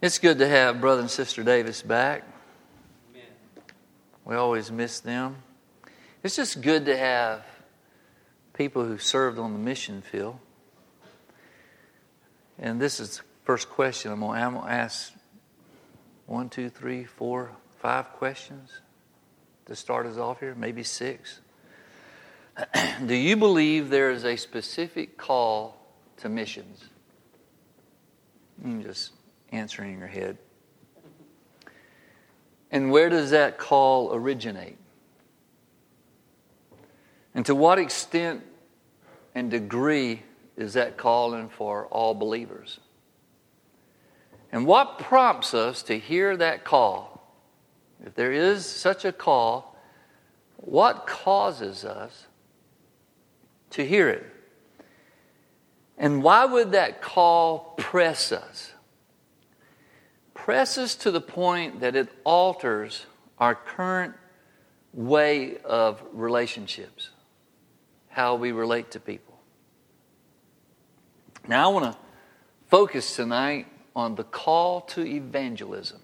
It's 0.00 0.20
good 0.20 0.38
to 0.38 0.46
have 0.46 0.80
Brother 0.80 1.00
and 1.00 1.10
Sister 1.10 1.42
Davis 1.42 1.82
back. 1.82 2.22
We 4.24 4.36
always 4.36 4.70
miss 4.70 5.00
them. 5.00 5.38
It's 6.22 6.36
just 6.36 6.62
good 6.62 6.86
to 6.86 6.96
have 6.96 7.44
people 8.52 8.84
who 8.84 8.98
served 8.98 9.40
on 9.40 9.54
the 9.54 9.58
mission 9.58 10.02
field. 10.02 10.38
And 12.60 12.80
this 12.80 13.00
is 13.00 13.16
the 13.16 13.22
first 13.42 13.70
question 13.70 14.12
I'm 14.12 14.20
going 14.20 14.40
to 14.52 14.70
ask 14.70 15.12
one, 16.26 16.48
two, 16.48 16.70
three, 16.70 17.02
four, 17.02 17.50
five 17.80 18.12
questions 18.12 18.80
to 19.66 19.74
start 19.74 20.06
us 20.06 20.16
off 20.16 20.38
here, 20.38 20.54
maybe 20.54 20.84
six. 20.84 21.40
Do 23.04 23.16
you 23.16 23.36
believe 23.36 23.90
there 23.90 24.12
is 24.12 24.24
a 24.24 24.36
specific 24.36 25.16
call 25.16 25.76
to 26.18 26.28
missions? 26.28 26.84
Just 28.82 29.12
answering 29.52 29.94
in 29.94 29.98
your 29.98 30.08
head. 30.08 30.38
And 32.70 32.90
where 32.90 33.08
does 33.08 33.30
that 33.30 33.58
call 33.58 34.14
originate? 34.14 34.78
And 37.34 37.46
to 37.46 37.54
what 37.54 37.78
extent 37.78 38.44
and 39.34 39.50
degree 39.50 40.22
is 40.56 40.74
that 40.74 40.96
calling 40.96 41.48
for 41.48 41.86
all 41.86 42.14
believers? 42.14 42.80
And 44.50 44.66
what 44.66 44.98
prompts 44.98 45.54
us 45.54 45.82
to 45.84 45.98
hear 45.98 46.36
that 46.36 46.64
call? 46.64 47.14
If 48.04 48.14
there 48.14 48.32
is 48.32 48.66
such 48.66 49.04
a 49.04 49.12
call, 49.12 49.76
what 50.56 51.06
causes 51.06 51.84
us 51.84 52.26
to 53.70 53.86
hear 53.86 54.08
it? 54.08 54.26
And 55.96 56.22
why 56.22 56.44
would 56.44 56.72
that 56.72 57.02
call 57.02 57.74
press 57.76 58.32
us? 58.32 58.72
Press 60.48 60.78
us 60.78 60.94
to 60.94 61.10
the 61.10 61.20
point 61.20 61.80
that 61.80 61.94
it 61.94 62.08
alters 62.24 63.04
our 63.36 63.54
current 63.54 64.14
way 64.94 65.58
of 65.58 66.02
relationships, 66.14 67.10
how 68.08 68.34
we 68.34 68.52
relate 68.52 68.92
to 68.92 68.98
people. 68.98 69.38
Now, 71.46 71.68
I 71.68 71.74
want 71.74 71.92
to 71.92 71.98
focus 72.68 73.14
tonight 73.14 73.66
on 73.94 74.14
the 74.14 74.24
call 74.24 74.80
to 74.80 75.06
evangelism. 75.06 76.00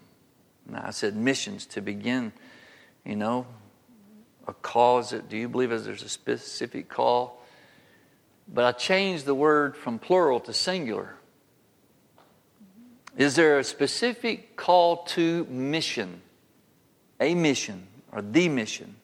Now, 0.69 0.83
I 0.89 0.91
said 0.91 1.17
missions 1.17 1.65
to 1.69 1.81
begin, 1.81 2.31
you 3.03 3.17
know, 3.17 3.47
a. 4.47 4.99
Is 4.99 5.15
it, 5.15 5.31
do 5.31 5.39
you 5.39 5.49
believe 5.49 5.73
as 5.73 5.87
there's 5.87 6.03
a 6.03 6.09
specific 6.11 6.91
call? 6.91 7.43
But 8.47 8.67
I 8.67 8.73
changed 8.73 9.25
the 9.25 9.35
word 9.35 9.75
from 9.75 9.99
plural 9.99 10.39
to 10.41 10.53
singular. 10.53 11.15
Is 13.17 13.37
there 13.37 13.59
a 13.59 13.65
specific 13.65 14.57
call 14.57 15.05
to 15.05 15.45
mission? 15.45 16.21
A 17.21 17.35
mission 17.35 17.87
or 18.13 18.23
the 18.23 18.49
mission? 18.49 18.97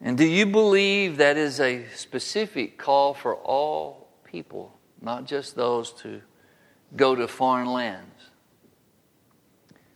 And 0.00 0.16
do 0.16 0.26
you 0.26 0.46
believe 0.46 1.18
that 1.18 1.36
is 1.36 1.60
a 1.60 1.86
specific 1.94 2.78
call 2.78 3.14
for 3.14 3.34
all 3.34 4.08
people, 4.24 4.72
not 5.00 5.26
just 5.26 5.56
those 5.56 5.92
to 6.02 6.22
go 6.96 7.14
to 7.14 7.28
foreign 7.28 7.66
lands? 7.66 8.30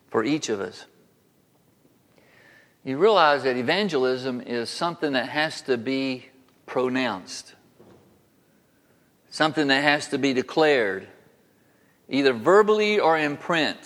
For 0.08 0.24
each 0.24 0.48
of 0.48 0.60
us. 0.60 0.84
You 2.84 2.98
realize 2.98 3.42
that 3.44 3.56
evangelism 3.56 4.40
is 4.42 4.70
something 4.70 5.12
that 5.12 5.28
has 5.28 5.62
to 5.62 5.76
be 5.76 6.26
pronounced 6.66 7.54
something 9.34 9.66
that 9.66 9.82
has 9.82 10.06
to 10.06 10.16
be 10.16 10.32
declared, 10.32 11.08
either 12.08 12.32
verbally 12.32 12.98
or 13.00 13.16
in 13.18 13.36
print. 13.36 13.78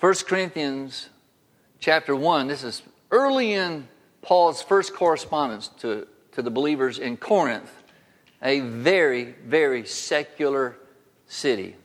1 0.00 0.14
Corinthians 0.26 1.08
chapter 1.78 2.14
1, 2.14 2.48
this 2.48 2.64
is 2.64 2.82
early 3.10 3.52
in 3.52 3.88
Paul's 4.20 4.62
first 4.62 4.94
correspondence 4.94 5.68
to, 5.80 6.06
to 6.32 6.42
the 6.42 6.50
believers 6.50 6.98
in 6.98 7.16
Corinth, 7.16 7.72
a 8.42 8.60
very, 8.60 9.34
very 9.46 9.84
secular 9.86 10.76
city. 11.26 11.76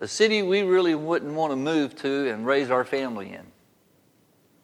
A 0.00 0.08
city 0.08 0.42
we 0.42 0.62
really 0.62 0.94
wouldn't 0.94 1.32
want 1.32 1.52
to 1.52 1.56
move 1.56 1.96
to 1.96 2.30
and 2.30 2.46
raise 2.46 2.70
our 2.70 2.84
family 2.84 3.32
in. 3.32 3.46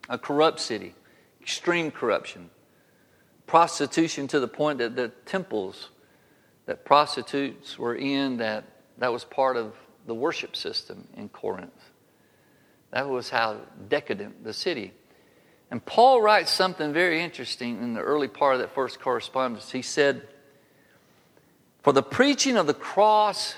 A 0.08 0.18
corrupt 0.18 0.60
city, 0.60 0.94
extreme 1.40 1.90
corruption 1.90 2.50
prostitution 3.52 4.26
to 4.26 4.40
the 4.40 4.48
point 4.48 4.78
that 4.78 4.96
the 4.96 5.08
temples 5.26 5.90
that 6.66 6.84
prostitutes 6.84 7.78
were 7.78 7.94
in 7.94 8.38
that 8.38 8.64
that 8.98 9.12
was 9.12 9.24
part 9.24 9.56
of 9.56 9.74
the 10.06 10.14
worship 10.14 10.56
system 10.56 11.08
in 11.16 11.28
Corinth. 11.28 11.90
That 12.90 13.08
was 13.08 13.30
how 13.30 13.58
decadent 13.88 14.44
the 14.44 14.52
city. 14.52 14.92
And 15.70 15.84
Paul 15.84 16.20
writes 16.20 16.50
something 16.50 16.92
very 16.92 17.22
interesting 17.22 17.82
in 17.82 17.94
the 17.94 18.00
early 18.00 18.28
part 18.28 18.54
of 18.54 18.60
that 18.60 18.74
first 18.74 19.00
correspondence. 19.00 19.72
He 19.72 19.82
said, 19.82 20.28
For 21.82 21.92
the 21.92 22.02
preaching 22.02 22.56
of 22.56 22.66
the 22.66 22.74
cross 22.74 23.54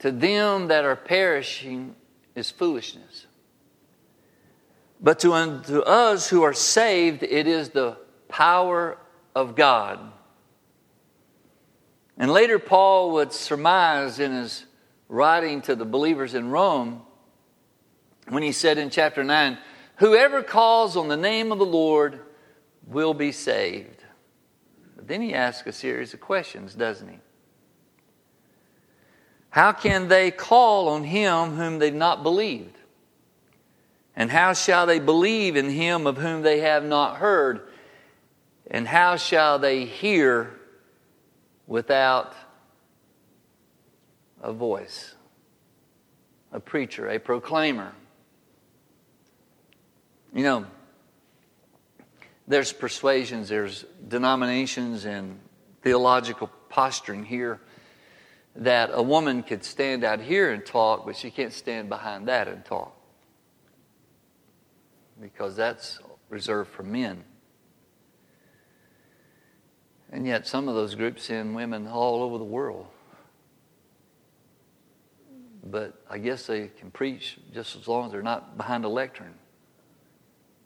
to 0.00 0.10
them 0.10 0.68
that 0.68 0.84
are 0.84 0.96
perishing 0.96 1.94
is 2.34 2.50
foolishness. 2.50 3.26
But 5.00 5.20
to, 5.20 5.32
unto 5.32 5.80
us 5.80 6.28
who 6.28 6.42
are 6.42 6.52
saved, 6.52 7.22
it 7.22 7.46
is 7.46 7.70
the 7.70 7.96
power 8.28 8.98
of 9.34 9.54
God. 9.54 10.00
And 12.20 12.30
later, 12.30 12.58
Paul 12.58 13.12
would 13.12 13.32
surmise 13.32 14.20
in 14.20 14.32
his 14.32 14.66
writing 15.08 15.62
to 15.62 15.74
the 15.74 15.86
believers 15.86 16.34
in 16.34 16.50
Rome 16.50 17.00
when 18.28 18.42
he 18.42 18.52
said 18.52 18.76
in 18.76 18.90
chapter 18.90 19.24
9, 19.24 19.56
Whoever 19.96 20.42
calls 20.42 20.98
on 20.98 21.08
the 21.08 21.16
name 21.16 21.50
of 21.50 21.58
the 21.58 21.64
Lord 21.64 22.20
will 22.86 23.14
be 23.14 23.32
saved. 23.32 24.04
But 24.96 25.08
then 25.08 25.22
he 25.22 25.32
asks 25.32 25.66
a 25.66 25.72
series 25.72 26.12
of 26.12 26.20
questions, 26.20 26.74
doesn't 26.74 27.08
he? 27.08 27.18
How 29.48 29.72
can 29.72 30.08
they 30.08 30.30
call 30.30 30.88
on 30.88 31.04
him 31.04 31.56
whom 31.56 31.78
they've 31.78 31.92
not 31.92 32.22
believed? 32.22 32.76
And 34.14 34.30
how 34.30 34.52
shall 34.52 34.84
they 34.84 34.98
believe 34.98 35.56
in 35.56 35.70
him 35.70 36.06
of 36.06 36.18
whom 36.18 36.42
they 36.42 36.60
have 36.60 36.84
not 36.84 37.16
heard? 37.16 37.62
And 38.70 38.86
how 38.86 39.16
shall 39.16 39.58
they 39.58 39.86
hear 39.86 40.59
without 41.70 42.34
a 44.42 44.52
voice? 44.52 45.14
A 46.52 46.58
preacher, 46.58 47.08
a 47.08 47.20
proclaimer. 47.20 47.92
You 50.34 50.42
know, 50.42 50.66
there's 52.48 52.72
persuasions, 52.72 53.48
there's 53.48 53.84
denominations, 54.08 55.04
and 55.04 55.38
theological 55.82 56.50
posturing 56.68 57.24
here 57.24 57.60
that 58.56 58.90
a 58.92 59.02
woman 59.02 59.44
could 59.44 59.62
stand 59.62 60.02
out 60.02 60.20
here 60.20 60.50
and 60.50 60.66
talk, 60.66 61.06
but 61.06 61.16
she 61.16 61.30
can't 61.30 61.52
stand 61.52 61.88
behind 61.88 62.26
that 62.26 62.48
and 62.48 62.64
talk 62.64 62.96
because 65.20 65.54
that's 65.54 66.00
reserved 66.28 66.70
for 66.70 66.82
men. 66.82 67.22
And 70.12 70.26
yet, 70.26 70.46
some 70.46 70.68
of 70.68 70.74
those 70.74 70.94
groups 70.94 71.24
send 71.24 71.54
women 71.54 71.86
all 71.86 72.22
over 72.22 72.36
the 72.36 72.44
world. 72.44 72.86
But 75.64 76.02
I 76.10 76.18
guess 76.18 76.46
they 76.46 76.68
can 76.68 76.90
preach 76.90 77.38
just 77.54 77.76
as 77.76 77.86
long 77.86 78.06
as 78.06 78.12
they're 78.12 78.22
not 78.22 78.56
behind 78.56 78.84
a 78.84 78.88
lectern. 78.88 79.34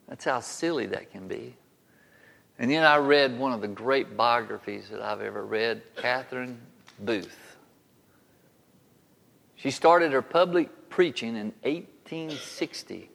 That's 0.09 0.25
how 0.25 0.41
silly 0.41 0.87
that 0.87 1.11
can 1.11 1.29
be. 1.29 1.57
And 2.59 2.71
then 2.71 2.85
I 2.85 2.97
read 2.99 3.39
one 3.39 3.53
of 3.53 3.61
the 3.61 3.69
great 3.69 4.17
biographies 4.17 4.89
that 4.91 5.03
I've 5.03 5.21
ever 5.21 5.45
read 5.45 5.83
Catherine 5.97 6.61
Booth. 7.01 7.57
She 9.57 9.71
started 9.71 10.13
her 10.13 10.23
public 10.23 10.89
preaching 10.89 11.31
in 11.31 11.53
1860. 11.63 13.11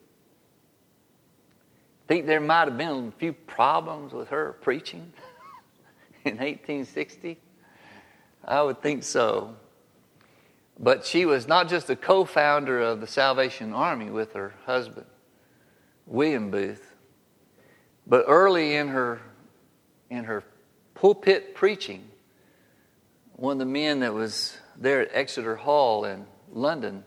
Think 2.07 2.25
there 2.25 2.41
might 2.41 2.67
have 2.67 2.77
been 2.77 3.07
a 3.07 3.19
few 3.19 3.33
problems 3.33 4.13
with 4.13 4.29
her 4.29 4.57
preaching? 4.61 5.13
in 6.25 6.37
1860? 6.37 7.39
I 8.43 8.61
would 8.61 8.81
think 8.81 9.03
so. 9.03 9.55
But 10.79 11.05
she 11.05 11.25
was 11.25 11.47
not 11.47 11.67
just 11.67 11.89
a 11.89 11.95
co 11.95 12.23
founder 12.23 12.79
of 12.79 13.01
the 13.01 13.07
Salvation 13.07 13.73
Army 13.73 14.09
with 14.09 14.33
her 14.33 14.53
husband, 14.65 15.07
William 16.05 16.49
Booth, 16.51 16.93
but 18.07 18.25
early 18.27 18.75
in 18.75 18.87
her, 18.87 19.21
in 20.09 20.23
her 20.23 20.43
pulpit 20.95 21.53
preaching, 21.53 22.07
one 23.33 23.53
of 23.53 23.59
the 23.59 23.65
men 23.65 23.99
that 23.99 24.13
was 24.13 24.57
there 24.77 25.01
at 25.01 25.09
Exeter 25.13 25.57
Hall 25.57 26.05
in 26.05 26.25
London 26.51 27.03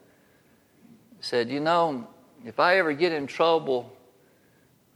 said, 1.20 1.50
You 1.50 1.61
know, 1.61 2.06
if 2.44 2.61
I 2.61 2.79
ever 2.79 2.93
get 2.93 3.12
in 3.12 3.26
trouble 3.26 3.91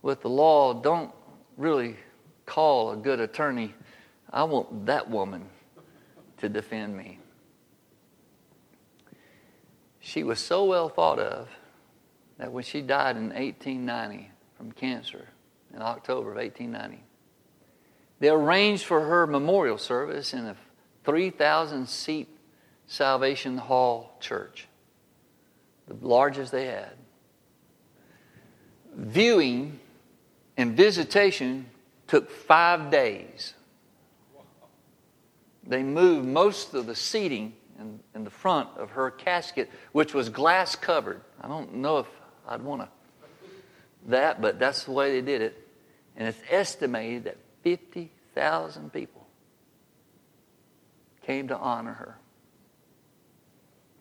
with 0.03 0.23
the 0.23 0.29
law, 0.29 0.75
don't 0.75 1.13
really 1.57 1.97
call 2.45 2.93
a 2.93 2.97
good 2.97 3.21
attorney 3.21 3.75
I 4.31 4.44
want 4.44 4.87
that 4.87 5.08
woman 5.08 5.46
to 6.38 6.49
defend 6.49 6.96
me. 6.96 7.19
she 10.06 10.23
was 10.23 10.38
so 10.38 10.64
well 10.64 10.88
thought 10.88 11.19
of 11.19 11.49
that 12.38 12.52
when 12.52 12.62
she 12.62 12.81
died 12.81 13.17
in 13.17 13.31
1890 13.31 14.31
from 14.56 14.70
cancer, 14.70 15.26
in 15.75 15.82
October 15.82 16.31
of 16.31 16.37
1890, 16.37 17.02
they 18.20 18.28
arranged 18.28 18.84
for 18.84 19.00
her 19.00 19.26
memorial 19.26 19.76
service 19.76 20.32
in 20.32 20.46
a 20.46 20.56
3,000 21.05 21.88
seat 21.88 22.29
Salvation 22.87 23.58
Hall 23.58 24.17
church, 24.20 24.69
the 25.88 26.06
largest 26.06 26.52
they 26.52 26.67
had. 26.67 26.93
Viewing 28.94 29.81
and 30.56 30.76
visitation 30.76 31.67
took 32.06 32.31
five 32.31 32.93
days. 32.93 33.55
They 35.67 35.83
moved 35.83 36.27
most 36.27 36.75
of 36.75 36.87
the 36.87 36.95
seating 36.95 37.55
in, 37.79 38.01
in 38.15 38.25
the 38.25 38.31
front 38.31 38.69
of 38.77 38.91
her 38.91 39.11
casket, 39.11 39.71
which 39.93 40.15
was 40.15 40.29
glass 40.29 40.77
covered. 40.77 41.21
I 41.41 41.49
don't 41.49 41.75
know 41.75 41.99
if 41.99 42.07
I'd 42.49 42.63
want 42.63 42.83
to 42.83 42.89
that, 44.09 44.41
but 44.41 44.59
that's 44.59 44.85
the 44.85 44.93
way 44.93 45.13
they 45.13 45.21
did 45.21 45.43
it. 45.43 45.69
And 46.17 46.29
it's 46.29 46.41
estimated 46.51 47.25
that 47.25 47.37
50,000 47.63 48.93
people 48.93 49.27
came 51.23 51.49
to 51.49 51.57
honor 51.57 51.93
her. 51.93 52.19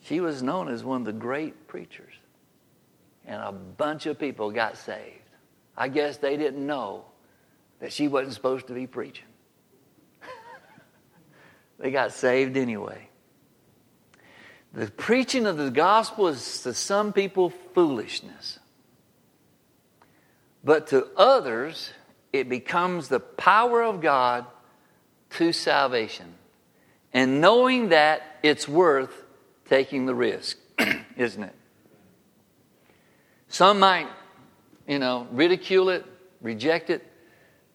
She 0.03 0.19
was 0.19 0.43
known 0.43 0.69
as 0.69 0.83
one 0.83 1.01
of 1.01 1.05
the 1.05 1.13
great 1.13 1.67
preachers. 1.67 2.13
And 3.25 3.41
a 3.41 3.51
bunch 3.51 4.05
of 4.05 4.19
people 4.19 4.51
got 4.51 4.77
saved. 4.77 5.21
I 5.75 5.87
guess 5.87 6.17
they 6.17 6.37
didn't 6.37 6.65
know 6.65 7.05
that 7.79 7.91
she 7.91 8.07
wasn't 8.07 8.35
supposed 8.35 8.67
to 8.67 8.73
be 8.73 8.85
preaching. 8.85 9.25
They 11.79 11.91
got 11.91 12.13
saved 12.13 12.57
anyway. 12.57 13.09
The 14.73 14.91
preaching 14.91 15.45
of 15.45 15.57
the 15.57 15.71
gospel 15.71 16.27
is 16.27 16.61
to 16.63 16.73
some 16.73 17.13
people 17.13 17.49
foolishness. 17.73 18.59
But 20.63 20.87
to 20.87 21.07
others, 21.15 21.91
it 22.33 22.49
becomes 22.49 23.07
the 23.07 23.19
power 23.19 23.83
of 23.83 24.01
God 24.01 24.45
to 25.31 25.53
salvation. 25.53 26.33
And 27.13 27.39
knowing 27.39 27.89
that 27.89 28.21
it's 28.43 28.67
worth 28.67 29.25
taking 29.69 30.05
the 30.05 30.15
risk, 30.15 30.57
isn't 31.17 31.43
it? 31.43 31.55
Some 33.47 33.79
might, 33.79 34.07
you 34.87 34.99
know, 34.99 35.27
ridicule 35.31 35.89
it, 35.89 36.05
reject 36.41 36.89
it, 36.89 37.05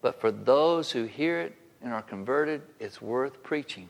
but 0.01 0.21
for 0.21 0.31
those 0.31 0.91
who 0.91 1.05
hear 1.05 1.41
it 1.41 1.55
and 1.83 1.93
are 1.93 2.01
converted, 2.01 2.61
it's 2.79 3.01
worth 3.01 3.43
preaching. 3.43 3.89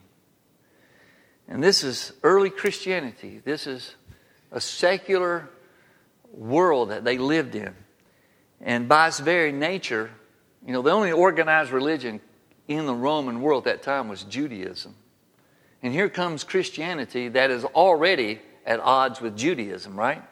And 1.48 1.62
this 1.62 1.84
is 1.84 2.12
early 2.22 2.50
Christianity. 2.50 3.42
This 3.44 3.66
is 3.66 3.94
a 4.50 4.60
secular 4.60 5.48
world 6.32 6.90
that 6.90 7.04
they 7.04 7.18
lived 7.18 7.54
in. 7.54 7.74
And 8.60 8.88
by 8.88 9.08
its 9.08 9.18
very 9.18 9.52
nature, 9.52 10.10
you 10.64 10.72
know, 10.72 10.82
the 10.82 10.90
only 10.90 11.12
organized 11.12 11.72
religion 11.72 12.20
in 12.68 12.86
the 12.86 12.94
Roman 12.94 13.40
world 13.40 13.66
at 13.66 13.82
that 13.82 13.82
time 13.82 14.08
was 14.08 14.22
Judaism. 14.24 14.94
And 15.82 15.92
here 15.92 16.08
comes 16.08 16.44
Christianity 16.44 17.28
that 17.28 17.50
is 17.50 17.64
already 17.64 18.40
at 18.64 18.78
odds 18.78 19.20
with 19.20 19.36
Judaism, 19.36 19.98
right? 19.98 20.22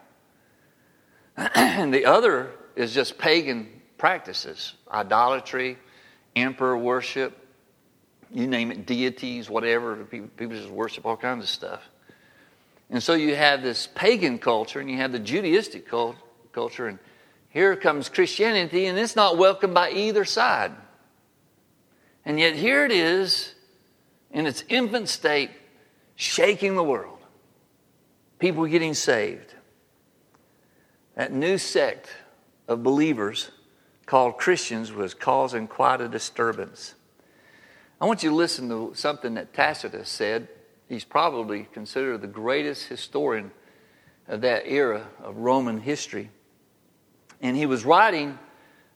and 1.36 1.92
the 1.92 2.06
other 2.06 2.52
is 2.76 2.94
just 2.94 3.18
pagan 3.18 3.68
practices 3.98 4.74
idolatry, 4.90 5.76
emperor 6.36 6.78
worship, 6.78 7.36
you 8.32 8.46
name 8.46 8.70
it, 8.70 8.86
deities, 8.86 9.50
whatever. 9.50 9.96
People 10.04 10.56
just 10.56 10.70
worship 10.70 11.04
all 11.06 11.16
kinds 11.16 11.44
of 11.44 11.50
stuff. 11.50 11.82
And 12.90 13.02
so 13.02 13.14
you 13.14 13.34
have 13.34 13.62
this 13.62 13.88
pagan 13.94 14.38
culture 14.38 14.80
and 14.80 14.90
you 14.90 14.96
have 14.96 15.12
the 15.12 15.20
Judaistic 15.20 15.84
culture, 16.52 16.86
and 16.88 16.98
here 17.48 17.76
comes 17.76 18.08
Christianity, 18.08 18.86
and 18.86 18.98
it's 18.98 19.16
not 19.16 19.36
welcomed 19.36 19.74
by 19.74 19.90
either 19.90 20.24
side. 20.24 20.72
And 22.24 22.38
yet, 22.38 22.54
here 22.54 22.84
it 22.84 22.92
is 22.92 23.54
in 24.30 24.46
its 24.46 24.62
infant 24.68 25.08
state, 25.08 25.50
shaking 26.16 26.76
the 26.76 26.84
world. 26.84 27.18
People 28.38 28.66
getting 28.66 28.94
saved. 28.94 29.54
That 31.16 31.32
new 31.32 31.58
sect 31.58 32.08
of 32.68 32.82
believers 32.82 33.50
called 34.06 34.38
Christians 34.38 34.92
was 34.92 35.14
causing 35.14 35.66
quite 35.66 36.00
a 36.00 36.08
disturbance. 36.08 36.94
I 38.00 38.06
want 38.06 38.22
you 38.22 38.30
to 38.30 38.36
listen 38.36 38.68
to 38.70 38.92
something 38.94 39.34
that 39.34 39.52
Tacitus 39.52 40.08
said. 40.08 40.48
He's 40.88 41.04
probably 41.04 41.68
considered 41.72 42.22
the 42.22 42.26
greatest 42.26 42.88
historian 42.88 43.50
of 44.26 44.40
that 44.40 44.66
era 44.66 45.06
of 45.22 45.36
Roman 45.36 45.80
history. 45.80 46.30
And 47.42 47.56
he 47.56 47.66
was 47.66 47.84
writing 47.84 48.38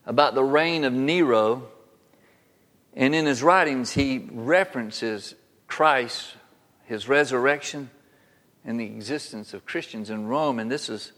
about 0.06 0.34
the 0.34 0.42
reign 0.42 0.84
of 0.84 0.94
Nero. 0.94 1.68
And 2.94 3.14
in 3.14 3.26
his 3.26 3.42
writings, 3.42 3.92
he 3.92 4.26
references 4.32 5.34
Christ, 5.66 6.34
his 6.84 7.06
resurrection, 7.06 7.90
and 8.64 8.80
the 8.80 8.86
existence 8.86 9.52
of 9.52 9.66
Christians 9.66 10.08
in 10.08 10.26
Rome. 10.26 10.58
And 10.58 10.70
this 10.70 10.88
is, 10.88 11.12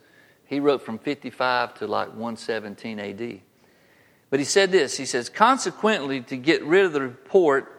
he 0.46 0.58
wrote 0.58 0.82
from 0.82 0.98
55 0.98 1.74
to 1.74 1.86
like 1.86 2.08
117 2.08 2.98
AD. 2.98 3.40
But 4.28 4.40
he 4.40 4.44
said 4.44 4.72
this 4.72 4.96
he 4.96 5.06
says, 5.06 5.28
consequently, 5.28 6.20
to 6.22 6.36
get 6.36 6.64
rid 6.64 6.84
of 6.84 6.92
the 6.92 7.02
report, 7.02 7.75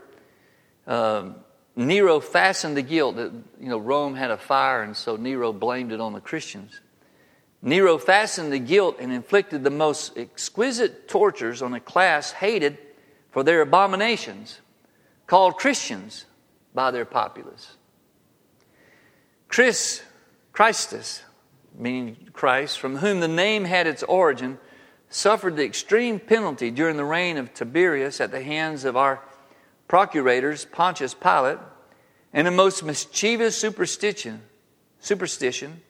um, 0.88 1.36
Nero 1.76 2.20
fastened 2.20 2.76
the 2.76 2.82
guilt 2.82 3.18
that 3.18 3.32
you 3.60 3.70
know 3.70 3.78
Rome 3.78 4.16
had 4.16 4.32
a 4.32 4.38
fire, 4.38 4.82
and 4.82 4.98
so 4.98 5.16
Nero 5.16 5.54
blamed 5.54 5.92
it 5.92 6.02
on 6.02 6.14
the 6.14 6.22
Christians. 6.22 6.82
Nero 7.62 7.98
fastened 7.98 8.52
the 8.52 8.60
guilt 8.60 8.98
and 9.00 9.12
inflicted 9.12 9.64
the 9.64 9.70
most 9.70 10.18
exquisite 10.18 11.08
tortures 11.08 11.62
on 11.62 11.74
a 11.74 11.80
class 11.80 12.32
hated 12.32 12.78
for 13.32 13.44
their 13.44 13.62
abominations, 13.62 14.60
called 15.28 15.58
Christians 15.58 16.26
by 16.74 16.92
their 16.92 17.06
populace. 17.06 17.76
Chris, 19.48 20.02
Christus, 20.52 21.24
meaning 21.78 22.30
Christ, 22.34 22.80
from 22.80 22.98
whom 22.98 23.20
the 23.20 23.28
name 23.28 23.66
had 23.66 23.88
its 23.88 24.04
origin, 24.04 24.58
suffered 25.10 25.56
the 25.56 25.66
extreme 25.66 26.20
penalty 26.20 26.72
during 26.72 26.98
the 26.98 27.06
reign 27.06 27.38
of 27.38 27.54
Tiberius 27.54 28.20
at 28.20 28.32
the 28.32 28.42
hands 28.42 28.84
of 28.84 28.98
our 28.98 29.22
procurators, 29.88 30.66
Pontius 30.66 31.14
Pilate, 31.14 31.60
and 32.34 32.48
a 32.48 32.52
most 32.52 32.84
mischievous 32.84 33.58
superstition, 33.58 34.42
superstition 35.00 35.82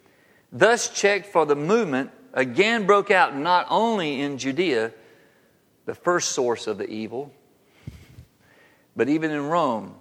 thus 0.51 0.89
checked 0.89 1.27
for 1.27 1.45
the 1.45 1.55
movement, 1.55 2.11
again 2.33 2.85
broke 2.85 3.11
out 3.11 3.35
not 3.35 3.65
only 3.69 4.21
in 4.21 4.37
Judea, 4.37 4.91
the 5.85 5.95
first 5.95 6.31
source 6.31 6.67
of 6.67 6.77
the 6.77 6.87
evil, 6.87 7.31
but 8.95 9.09
even 9.09 9.31
in 9.31 9.47
Rome, 9.47 9.95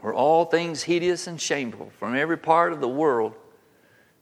where 0.00 0.14
all 0.14 0.44
things 0.44 0.82
hideous 0.82 1.26
and 1.26 1.40
shameful 1.40 1.90
from 1.98 2.14
every 2.14 2.36
part 2.36 2.72
of 2.72 2.80
the 2.80 2.88
world 2.88 3.34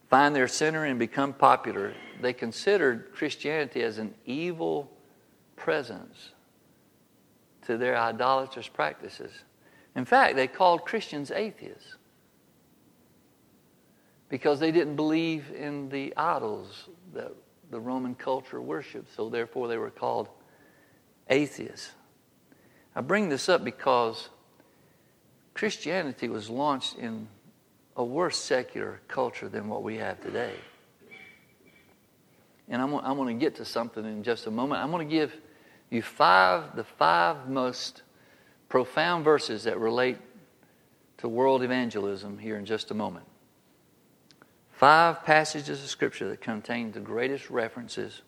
find 0.09 0.35
their 0.35 0.47
center 0.47 0.85
and 0.85 0.97
become 0.99 1.33
popular. 1.33 1.93
They 2.21 2.33
considered 2.33 3.11
Christianity 3.13 3.81
as 3.81 3.97
an 3.97 4.13
evil 4.25 4.91
presence 5.55 6.32
to 7.65 7.77
their 7.77 7.97
idolatrous 7.97 8.67
practices. 8.67 9.31
In 9.95 10.05
fact, 10.05 10.35
they 10.35 10.47
called 10.47 10.85
Christians 10.85 11.31
atheists 11.31 11.95
because 14.29 14.59
they 14.59 14.71
didn't 14.71 14.95
believe 14.95 15.51
in 15.55 15.89
the 15.89 16.13
idols 16.17 16.89
that 17.13 17.31
the 17.69 17.79
Roman 17.79 18.15
culture 18.15 18.61
worshiped, 18.61 19.13
so 19.15 19.29
therefore 19.29 19.67
they 19.67 19.77
were 19.77 19.91
called 19.91 20.29
atheists. 21.29 21.91
I 22.95 23.01
bring 23.01 23.29
this 23.29 23.49
up 23.49 23.63
because 23.63 24.29
Christianity 25.53 26.29
was 26.29 26.49
launched 26.49 26.97
in 26.97 27.27
a 27.95 28.03
worse 28.03 28.37
secular 28.37 29.01
culture 29.07 29.49
than 29.49 29.67
what 29.67 29.83
we 29.83 29.97
have 29.97 30.21
today. 30.21 30.53
And 32.69 32.81
I'm, 32.81 32.93
I'm 32.95 33.17
going 33.17 33.37
to 33.37 33.43
get 33.43 33.55
to 33.57 33.65
something 33.65 34.05
in 34.05 34.23
just 34.23 34.47
a 34.47 34.51
moment. 34.51 34.81
I'm 34.81 34.89
going 34.91 35.07
to 35.07 35.13
give 35.13 35.33
you 35.93 36.01
five, 36.01 36.75
the 36.75 36.83
five 36.83 37.47
most 37.47 38.01
profound 38.67 39.23
verses 39.23 39.63
that 39.65 39.79
relate 39.79 40.17
to 41.17 41.29
world 41.29 41.63
evangelism 41.63 42.37
here 42.37 42.57
in 42.57 42.65
just 42.65 42.91
a 42.91 42.93
moment. 42.93 43.25
Five 44.71 45.23
passages 45.23 45.81
of 45.81 45.89
Scripture 45.89 46.27
that 46.29 46.41
contain 46.41 46.91
the 46.91 46.99
greatest 46.99 47.49
references 47.49 48.23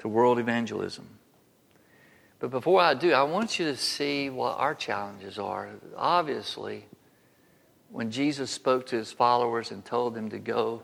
to 0.00 0.08
world 0.08 0.38
evangelism. 0.38 1.08
But 2.40 2.50
before 2.50 2.80
I 2.80 2.94
do, 2.94 3.12
I 3.12 3.22
want 3.22 3.58
you 3.58 3.66
to 3.66 3.76
see 3.76 4.30
what 4.30 4.58
our 4.58 4.74
challenges 4.74 5.38
are. 5.38 5.70
Obviously, 5.96 6.86
when 7.90 8.10
Jesus 8.10 8.50
spoke 8.50 8.86
to 8.86 8.96
his 8.96 9.12
followers 9.12 9.70
and 9.70 9.84
told 9.84 10.14
them 10.14 10.28
to 10.30 10.38
go 10.38 10.82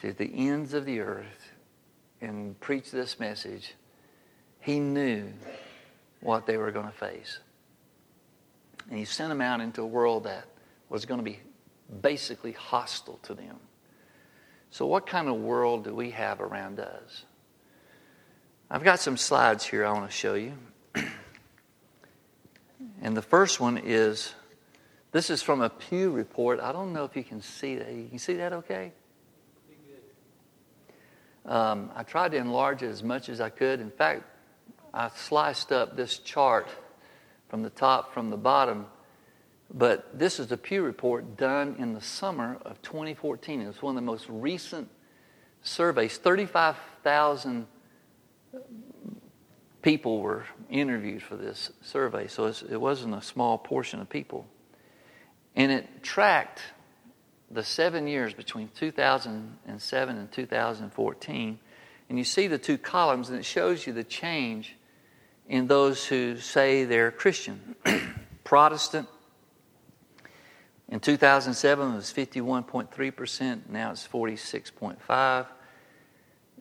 to 0.00 0.12
the 0.12 0.30
ends 0.34 0.74
of 0.74 0.84
the 0.84 1.00
earth 1.00 1.52
and 2.20 2.58
preach 2.60 2.90
this 2.90 3.20
message, 3.20 3.74
he 4.60 4.78
knew 4.78 5.32
what 6.20 6.46
they 6.46 6.56
were 6.56 6.70
going 6.70 6.86
to 6.86 6.92
face. 6.92 7.40
And 8.88 8.98
he 8.98 9.04
sent 9.04 9.30
them 9.30 9.40
out 9.40 9.60
into 9.60 9.82
a 9.82 9.86
world 9.86 10.24
that 10.24 10.44
was 10.88 11.04
going 11.06 11.18
to 11.18 11.24
be 11.24 11.40
basically 12.02 12.52
hostile 12.52 13.18
to 13.22 13.34
them. 13.34 13.56
So, 14.70 14.86
what 14.86 15.06
kind 15.06 15.28
of 15.28 15.36
world 15.36 15.84
do 15.84 15.94
we 15.94 16.10
have 16.10 16.40
around 16.40 16.78
us? 16.78 17.24
I've 18.70 18.84
got 18.84 19.00
some 19.00 19.16
slides 19.16 19.64
here 19.64 19.84
I 19.84 19.92
want 19.92 20.08
to 20.08 20.16
show 20.16 20.34
you. 20.34 20.52
and 23.02 23.16
the 23.16 23.22
first 23.22 23.58
one 23.58 23.78
is 23.78 24.32
this 25.10 25.28
is 25.28 25.42
from 25.42 25.60
a 25.60 25.68
Pew 25.68 26.10
report. 26.10 26.60
I 26.60 26.70
don't 26.70 26.92
know 26.92 27.04
if 27.04 27.16
you 27.16 27.24
can 27.24 27.42
see 27.42 27.74
that. 27.76 27.92
You 27.92 28.08
can 28.08 28.18
see 28.18 28.34
that 28.34 28.52
okay? 28.52 28.92
Um, 31.46 31.90
I 31.96 32.04
tried 32.04 32.32
to 32.32 32.36
enlarge 32.36 32.82
it 32.82 32.88
as 32.88 33.02
much 33.02 33.28
as 33.28 33.40
I 33.40 33.48
could. 33.48 33.80
In 33.80 33.90
fact, 33.90 34.22
I 34.92 35.10
sliced 35.14 35.72
up 35.72 35.96
this 35.96 36.18
chart 36.18 36.68
from 37.48 37.62
the 37.62 37.70
top, 37.70 38.12
from 38.14 38.30
the 38.30 38.36
bottom. 38.36 38.86
But 39.72 40.18
this 40.18 40.40
is 40.40 40.48
the 40.48 40.56
Pew 40.56 40.82
report 40.82 41.36
done 41.36 41.76
in 41.78 41.94
the 41.94 42.00
summer 42.00 42.58
of 42.64 42.82
2014. 42.82 43.60
It's 43.62 43.82
one 43.82 43.96
of 43.96 44.02
the 44.02 44.06
most 44.06 44.26
recent 44.28 44.88
surveys. 45.62 46.16
35,000 46.16 47.66
people 49.82 50.20
were 50.20 50.44
interviewed 50.68 51.22
for 51.22 51.36
this 51.36 51.70
survey, 51.82 52.26
so 52.26 52.46
it 52.46 52.80
wasn't 52.80 53.14
a 53.14 53.22
small 53.22 53.58
portion 53.58 54.00
of 54.00 54.08
people. 54.08 54.46
And 55.54 55.70
it 55.70 56.02
tracked 56.02 56.60
the 57.50 57.64
seven 57.64 58.06
years 58.06 58.34
between 58.34 58.70
2007 58.76 60.16
and 60.16 60.32
2014. 60.32 61.58
And 62.08 62.18
you 62.18 62.24
see 62.24 62.46
the 62.48 62.58
two 62.58 62.78
columns, 62.78 63.28
and 63.28 63.38
it 63.38 63.44
shows 63.44 63.86
you 63.86 63.92
the 63.92 64.04
change 64.04 64.76
in 65.50 65.66
those 65.66 66.06
who 66.06 66.36
say 66.36 66.84
they're 66.84 67.10
Christian. 67.10 67.74
Protestant, 68.44 69.08
in 70.88 71.00
2007 71.00 71.92
it 71.92 71.96
was 71.96 72.12
51.3%, 72.12 73.68
now 73.68 73.90
it's 73.90 74.06
46.5. 74.06 75.46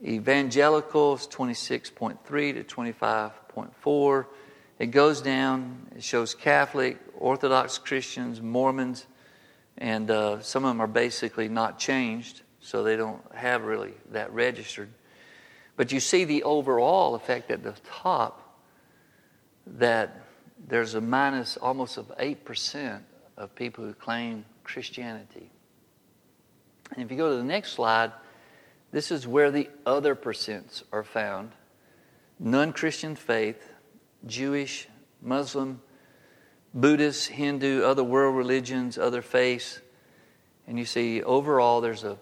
Evangelicals 0.03 1.27
26.3 1.27 2.17
to 2.25 2.63
25.4. 2.63 4.25
It 4.79 4.88
goes 4.88 5.22
down, 5.22 5.88
it 5.96 6.03
shows 6.03 6.34
Catholic, 6.34 6.98
Orthodox 7.15 7.77
Christians, 7.77 8.41
Mormons, 8.41 9.05
and 9.77 10.10
uh, 10.10 10.41
some 10.41 10.65
of 10.65 10.69
them 10.69 10.81
are 10.81 10.88
basically 10.88 11.48
not 11.48 11.77
changed, 11.77 12.41
so 12.60 12.84
they 12.84 12.96
don't 12.96 13.22
have 13.36 13.65
really 13.65 13.93
that 14.12 14.34
registered. 14.34 14.89
But 15.75 15.91
you 15.91 16.00
see 16.00 16.24
the 16.24 16.41
overall 16.41 17.13
effect 17.13 17.51
at 17.51 17.62
the 17.62 17.75
top 17.86 18.48
that 19.65 20.21
there's 20.67 20.95
a 20.95 21.01
minus 21.01 21.57
almost 21.57 21.97
of 21.97 22.11
8% 22.19 23.01
of 23.37 23.55
people 23.55 23.85
who 23.85 23.93
claim 23.93 24.45
Christianity. 24.63 25.49
And 26.91 27.03
if 27.03 27.11
you 27.11 27.17
go 27.17 27.29
to 27.29 27.37
the 27.37 27.43
next 27.43 27.73
slide, 27.73 28.11
this 28.91 29.11
is 29.11 29.27
where 29.27 29.51
the 29.51 29.69
other 29.85 30.15
percents 30.15 30.83
are 30.91 31.03
found 31.03 31.51
non 32.39 32.73
Christian 32.73 33.15
faith, 33.15 33.71
Jewish, 34.25 34.87
Muslim, 35.21 35.81
Buddhist, 36.73 37.29
Hindu, 37.29 37.83
other 37.83 38.03
world 38.03 38.35
religions, 38.35 38.97
other 38.97 39.21
faiths. 39.21 39.79
And 40.67 40.77
you 40.77 40.85
see, 40.85 41.21
overall, 41.23 41.81
there's 41.81 42.03
a 42.03 42.17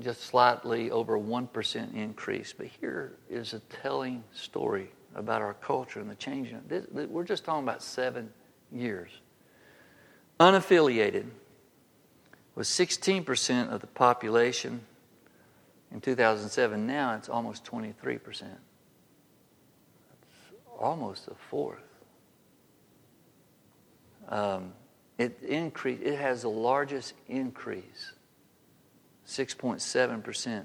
just 0.00 0.22
slightly 0.22 0.90
over 0.90 1.18
1% 1.18 1.94
increase. 1.94 2.54
But 2.56 2.66
here 2.80 3.16
is 3.28 3.52
a 3.52 3.60
telling 3.82 4.22
story 4.32 4.90
about 5.18 5.42
our 5.42 5.54
culture 5.54 6.00
and 6.00 6.10
the 6.10 6.14
change. 6.14 6.54
This, 6.68 6.86
we're 6.90 7.24
just 7.24 7.44
talking 7.44 7.64
about 7.64 7.82
seven 7.82 8.30
years. 8.72 9.10
Unaffiliated 10.40 11.26
was 12.54 12.68
16% 12.68 13.68
of 13.70 13.80
the 13.80 13.86
population 13.88 14.80
in 15.92 16.00
2007. 16.00 16.86
Now 16.86 17.14
it's 17.14 17.28
almost 17.28 17.64
23%. 17.64 18.16
It's 18.22 18.44
almost 20.78 21.28
a 21.28 21.34
fourth. 21.50 21.82
Um, 24.28 24.72
it 25.18 25.42
increase, 25.42 26.00
It 26.02 26.16
has 26.16 26.42
the 26.42 26.50
largest 26.50 27.14
increase, 27.28 28.12
6.7%. 29.26 30.64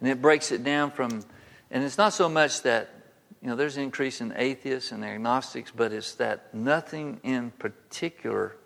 And 0.00 0.08
it 0.08 0.20
breaks 0.20 0.52
it 0.52 0.62
down 0.62 0.90
from, 0.90 1.24
and 1.70 1.82
it's 1.82 1.98
not 1.98 2.12
so 2.12 2.28
much 2.28 2.62
that, 2.62 2.90
you 3.42 3.48
know, 3.48 3.56
there's 3.56 3.76
an 3.76 3.82
increase 3.82 4.20
in 4.20 4.32
atheists 4.36 4.92
and 4.92 5.04
agnostics, 5.04 5.70
but 5.74 5.92
it's 5.92 6.14
that 6.14 6.54
nothing 6.54 7.20
in 7.22 7.50
particular 7.52 8.56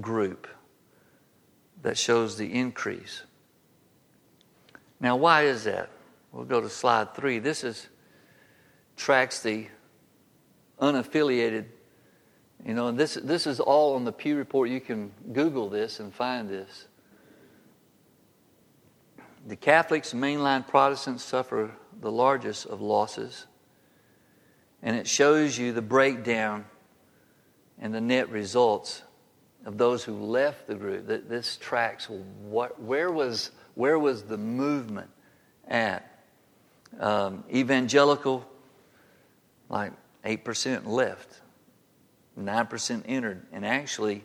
group 0.00 0.46
that 1.82 1.98
shows 1.98 2.36
the 2.36 2.52
increase. 2.52 3.22
Now, 5.00 5.16
why 5.16 5.42
is 5.42 5.64
that? 5.64 5.90
We'll 6.32 6.44
go 6.44 6.60
to 6.60 6.68
slide 6.68 7.14
three. 7.14 7.38
This 7.38 7.64
is 7.64 7.88
tracks 8.96 9.40
the 9.40 9.66
unaffiliated 10.80 11.66
you 12.64 12.72
know, 12.72 12.88
and 12.88 12.98
this, 12.98 13.14
this 13.14 13.46
is 13.46 13.60
all 13.60 13.94
on 13.94 14.04
the 14.04 14.12
Pew 14.12 14.36
Report. 14.36 14.70
You 14.70 14.80
can 14.80 15.12
Google 15.32 15.68
this 15.68 16.00
and 16.00 16.12
find 16.14 16.48
this. 16.48 16.86
The 19.46 19.56
Catholics, 19.56 20.14
mainline 20.14 20.66
Protestants, 20.66 21.22
suffer 21.22 21.70
the 22.00 22.10
largest 22.10 22.64
of 22.66 22.80
losses. 22.80 23.46
And 24.84 24.96
it 24.96 25.08
shows 25.08 25.58
you 25.58 25.72
the 25.72 25.82
breakdown 25.82 26.66
and 27.80 27.92
the 27.92 28.00
net 28.00 28.28
results 28.28 29.02
of 29.64 29.78
those 29.78 30.04
who 30.04 30.12
left 30.12 30.66
the 30.68 30.74
group. 30.74 31.08
That 31.08 31.28
this 31.28 31.56
tracks 31.56 32.08
what, 32.08 32.80
where, 32.80 33.10
was, 33.10 33.50
where 33.74 33.98
was 33.98 34.22
the 34.22 34.38
movement 34.38 35.10
at? 35.66 36.10
Um, 37.00 37.42
evangelical, 37.52 38.46
like 39.68 39.92
8% 40.24 40.86
left. 40.86 41.40
9% 42.38 43.02
entered, 43.06 43.46
and 43.52 43.64
actually, 43.64 44.24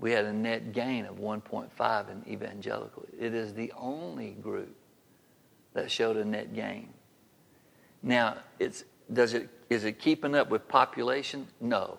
we 0.00 0.10
had 0.10 0.24
a 0.24 0.32
net 0.32 0.72
gain 0.72 1.06
of 1.06 1.16
1.5 1.16 2.10
in 2.10 2.32
evangelical. 2.32 3.04
It 3.18 3.34
is 3.34 3.54
the 3.54 3.72
only 3.76 4.30
group 4.30 4.74
that 5.74 5.90
showed 5.90 6.16
a 6.16 6.24
net 6.24 6.52
gain. 6.52 6.88
Now, 8.02 8.38
it's, 8.58 8.84
does 9.12 9.34
it, 9.34 9.48
is 9.70 9.84
it 9.84 9.98
keeping 9.98 10.34
up 10.34 10.50
with 10.50 10.68
population? 10.68 11.46
No. 11.60 11.98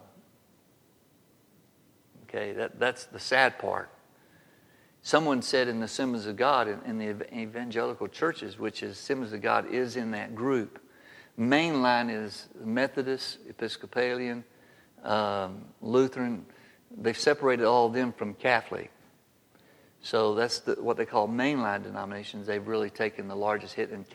Okay, 2.23 2.53
that, 2.53 2.79
that's 2.79 3.05
the 3.05 3.19
sad 3.19 3.57
part. 3.57 3.89
Someone 5.01 5.41
said 5.41 5.67
in 5.67 5.79
the 5.79 5.85
Assemblies 5.85 6.25
of 6.25 6.35
God, 6.35 6.67
in, 6.67 6.79
in 6.85 6.97
the 6.97 7.33
evangelical 7.35 8.07
churches, 8.07 8.59
which 8.59 8.83
is 8.83 8.91
Assemblies 8.91 9.33
of 9.33 9.41
God, 9.41 9.71
is 9.71 9.95
in 9.95 10.11
that 10.11 10.35
group. 10.35 10.79
Mainline 11.39 12.11
is 12.11 12.49
Methodist, 12.63 13.39
Episcopalian, 13.47 14.43
um, 15.03 15.65
Lutheran, 15.81 16.45
they've 16.95 17.17
separated 17.17 17.65
all 17.65 17.87
of 17.87 17.93
them 17.93 18.11
from 18.11 18.33
Catholic. 18.33 18.91
So 20.01 20.35
that's 20.35 20.59
the, 20.59 20.75
what 20.75 20.97
they 20.97 21.05
call 21.05 21.27
mainline 21.27 21.83
denominations. 21.83 22.47
They've 22.47 22.65
really 22.65 22.89
taken 22.89 23.27
the 23.27 23.35
largest 23.35 23.73
hit, 23.73 23.91
and 23.91 24.05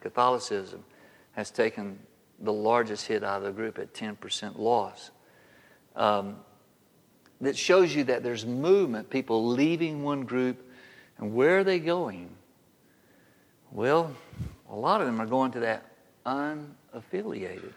Catholicism 0.00 0.84
has 1.32 1.50
taken 1.50 1.98
the 2.42 2.52
largest 2.52 3.06
hit 3.06 3.22
out 3.24 3.38
of 3.38 3.44
the 3.44 3.52
group 3.52 3.78
at 3.78 3.94
10% 3.94 4.58
loss. 4.58 5.10
Um, 5.94 6.36
that 7.40 7.56
shows 7.56 7.94
you 7.94 8.04
that 8.04 8.22
there's 8.22 8.46
movement, 8.46 9.10
people 9.10 9.48
leaving 9.48 10.02
one 10.02 10.22
group, 10.22 10.68
and 11.18 11.34
where 11.34 11.58
are 11.58 11.64
they 11.64 11.78
going? 11.78 12.30
Well, 13.70 14.14
a 14.70 14.76
lot 14.76 15.00
of 15.00 15.06
them 15.06 15.20
are 15.20 15.26
going 15.26 15.52
to 15.52 15.60
that 15.60 15.86
unaffiliated. 16.24 17.72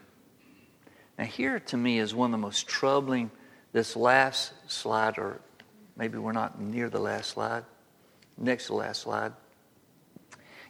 Now, 1.18 1.24
here 1.24 1.60
to 1.60 1.76
me 1.76 1.98
is 1.98 2.14
one 2.14 2.32
of 2.32 2.32
the 2.32 2.46
most 2.46 2.68
troubling, 2.68 3.30
this 3.72 3.96
last 3.96 4.52
slide, 4.68 5.18
or 5.18 5.40
maybe 5.96 6.18
we're 6.18 6.32
not 6.32 6.60
near 6.60 6.90
the 6.90 7.00
last 7.00 7.30
slide, 7.30 7.64
next 8.36 8.64
to 8.64 8.68
the 8.68 8.74
last 8.74 9.02
slide. 9.02 9.32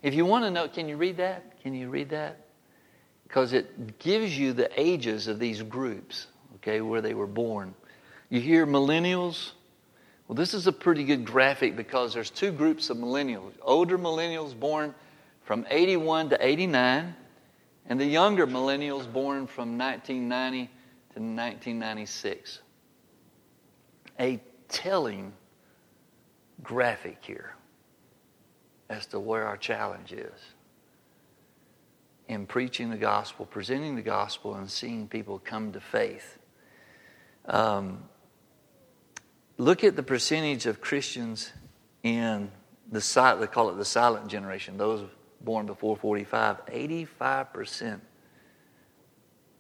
If 0.03 0.15
you 0.15 0.25
want 0.25 0.45
to 0.45 0.51
know, 0.51 0.69
can 0.69 0.89
you 0.89 0.97
read 0.97 1.17
that? 1.17 1.61
Can 1.63 1.75
you 1.75 1.89
read 1.89 2.11
that? 2.11 2.46
Because 3.27 3.53
it 3.53 3.99
gives 3.99 4.39
you 4.39 4.53
the 4.53 4.71
ages 4.81 5.27
of 5.27 5.39
these 5.39 5.61
groups, 5.63 6.29
okay, 6.57 6.81
where 6.81 7.01
they 7.01 7.15
were 7.15 7.27
born. 7.27 7.75
You 8.29 8.41
hear 8.41 8.67
millennials? 8.67 9.53
Well, 10.29 10.37
this 10.37 10.55
is 10.55 10.67
a 10.67 10.73
pretty 10.73 11.05
good 11.05 11.25
graphic 11.25 11.77
because 11.77 12.15
there's 12.15 12.31
two 12.31 12.53
groups 12.53 12.91
of 12.91 12.97
millennials 12.97 13.53
older 13.63 13.99
millennials 13.99 14.59
born 14.59 14.95
from 15.45 15.65
81 15.71 16.31
to 16.31 16.45
89 16.45 17.15
and 17.89 18.01
the 18.01 18.07
younger 18.07 18.47
millennials 18.47 19.11
born 19.11 19.47
from 19.47 19.79
1990 19.79 20.67
to 21.15 21.21
1996. 21.21 22.61
A 24.19 24.41
telling 24.69 25.33
graphic 26.63 27.19
here 27.21 27.55
as 28.89 29.07
to 29.07 29.21
where 29.21 29.47
our 29.47 29.57
challenge 29.57 30.13
is 30.13 30.41
in 32.29 32.47
preaching 32.47 32.91
the 32.91 32.97
gospel, 32.97 33.47
presenting 33.47 33.97
the 33.97 34.03
gospel, 34.03 34.55
and 34.55 34.71
seeing 34.71 35.09
people 35.09 35.39
come 35.39 35.73
to 35.73 35.81
faith. 35.81 36.39
Um, 37.47 38.05
look 39.59 39.85
at 39.85 39.97
the 39.97 40.03
percentage 40.03 40.67
of 40.67 40.81
Christians 40.81 41.53
in 42.03 42.51
the 42.91 43.01
silent, 43.01 43.41
they 43.41 43.47
call 43.47 43.71
it 43.71 43.77
the 43.77 43.85
silent 43.85 44.29
generation, 44.29 44.77
those 44.77 45.09
born 45.41 45.67
before 45.67 45.97
45, 45.97 46.67
85% 46.67 48.01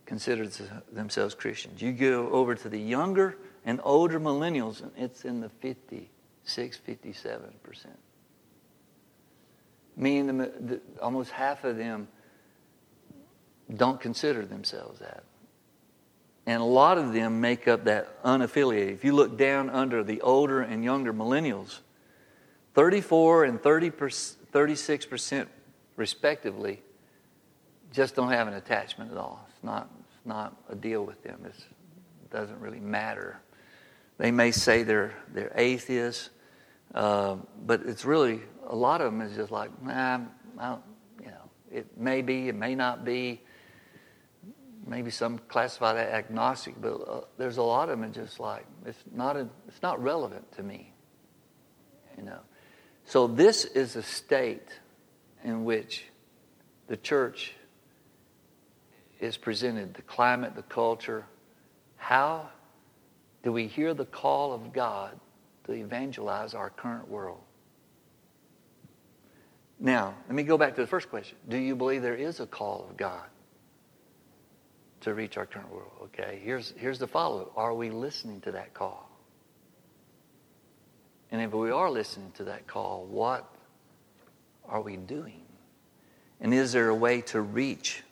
consider 0.05 0.49
themselves 0.93 1.35
Christians. 1.35 1.83
You 1.83 1.93
go 1.93 2.31
over 2.31 2.55
to 2.55 2.69
the 2.69 2.79
younger 2.79 3.37
and 3.65 3.81
older 3.83 4.21
millennials, 4.21 4.83
and 4.83 4.93
it's 4.97 5.25
in 5.25 5.41
the 5.41 5.49
56, 5.49 6.81
57%. 6.87 7.87
Meaning 9.97 10.39
the, 10.39 10.53
the, 10.61 10.81
almost 11.03 11.31
half 11.33 11.65
of 11.65 11.77
them 11.77 12.07
don't 13.75 14.01
consider 14.01 14.45
themselves 14.47 15.01
that. 15.01 15.25
And 16.47 16.63
a 16.63 16.67
lot 16.67 16.97
of 16.97 17.13
them 17.13 17.41
make 17.41 17.67
up 17.67 17.85
that 17.85 18.23
unaffiliated. 18.23 18.93
If 18.93 19.05
you 19.05 19.13
look 19.13 19.37
down 19.37 19.69
under 19.69 20.05
the 20.05 20.21
older 20.21 20.63
and 20.63 20.85
younger 20.85 21.13
millennials, 21.13 21.81
34 22.75 23.45
and 23.45 23.61
30 23.61 23.91
36% 23.91 25.47
respectively 25.97 26.83
just 27.93 28.15
don't 28.15 28.31
have 28.31 28.49
an 28.49 28.55
attachment 28.55 29.11
at 29.11 29.17
all. 29.19 29.47
It's 29.51 29.65
not, 29.65 29.91
it's 30.01 30.27
not 30.27 30.57
a 30.69 30.75
deal 30.75 31.05
with 31.05 31.23
them. 31.23 31.41
It's, 31.45 31.59
it 31.59 32.31
doesn't 32.31 32.59
really 32.61 32.81
matter. 32.81 33.39
They 34.19 34.31
may 34.31 34.51
say 34.51 34.83
they're, 34.83 35.15
they're 35.33 35.53
atheists, 35.57 36.31
uh, 36.95 37.37
but 37.67 37.83
it's 37.85 38.05
really, 38.05 38.41
a 38.67 38.75
lot 38.75 39.01
of 39.01 39.13
them 39.13 39.21
is 39.21 39.37
just 39.37 39.51
like, 39.51 39.71
nah, 39.83 40.21
I 40.59 40.69
don't, 40.69 40.83
you 41.21 41.27
know, 41.27 41.51
it 41.71 41.99
may 41.99 42.23
be, 42.23 42.49
it 42.49 42.55
may 42.55 42.75
not 42.75 43.05
be. 43.05 43.43
Maybe 44.87 45.11
some 45.11 45.39
classify 45.49 45.95
that 45.95 46.13
agnostic, 46.13 46.81
but 46.81 46.95
uh, 46.95 47.21
there's 47.39 47.57
a 47.57 47.63
lot 47.63 47.89
of 47.89 48.01
them 48.01 48.13
just 48.13 48.39
like, 48.39 48.65
it's 48.85 49.03
not, 49.13 49.37
a, 49.37 49.49
it's 49.67 49.83
not 49.83 50.01
relevant 50.01 50.51
to 50.53 50.63
me, 50.63 50.93
you 52.17 52.23
know. 52.23 52.39
So, 53.05 53.27
this 53.27 53.65
is 53.65 53.97
a 53.97 54.03
state 54.03 54.69
in 55.43 55.65
which 55.65 56.05
the 56.87 56.97
church 56.97 57.55
is 59.19 59.37
presented 59.37 59.95
the 59.95 60.03
climate, 60.03 60.55
the 60.55 60.63
culture. 60.63 61.25
How 61.97 62.49
do 63.43 63.53
we 63.53 63.67
hear 63.67 63.93
the 63.93 64.05
call 64.05 64.53
of 64.53 64.73
God 64.73 65.19
to 65.65 65.73
evangelize 65.73 66.55
our 66.55 66.71
current 66.71 67.09
world? 67.09 67.41
Now, 69.79 70.15
let 70.27 70.35
me 70.35 70.43
go 70.43 70.57
back 70.57 70.75
to 70.77 70.81
the 70.81 70.87
first 70.87 71.11
question. 71.11 71.37
Do 71.49 71.57
you 71.57 71.75
believe 71.77 72.03
there 72.03 72.15
is 72.15 72.41
a 72.41 72.47
call 72.47 72.87
of 72.89 72.97
God 72.97 73.25
to 75.07 75.15
reach 75.15 75.37
our 75.37 75.47
current 75.47 75.73
world? 75.73 75.93
Okay, 76.03 76.41
here's, 76.43 76.75
here's 76.77 76.99
the 76.99 77.07
follow 77.07 77.53
Are 77.57 77.73
we 77.73 77.91
listening 77.91 78.41
to 78.41 78.53
that 78.53 78.75
call? 78.75 79.09
And 81.31 81.41
if 81.41 81.53
we 81.53 81.71
are 81.71 81.89
listening 81.89 82.33
to 82.37 82.45
that 82.45 82.67
call, 82.67 83.07
what 83.09 83.49
are 84.69 84.81
we 84.81 84.97
doing? 84.97 85.43
And 86.41 86.53
is 86.53 86.73
there 86.73 86.89
a 86.89 86.95
way 86.95 87.21
to 87.23 87.41
reach? 87.41 88.03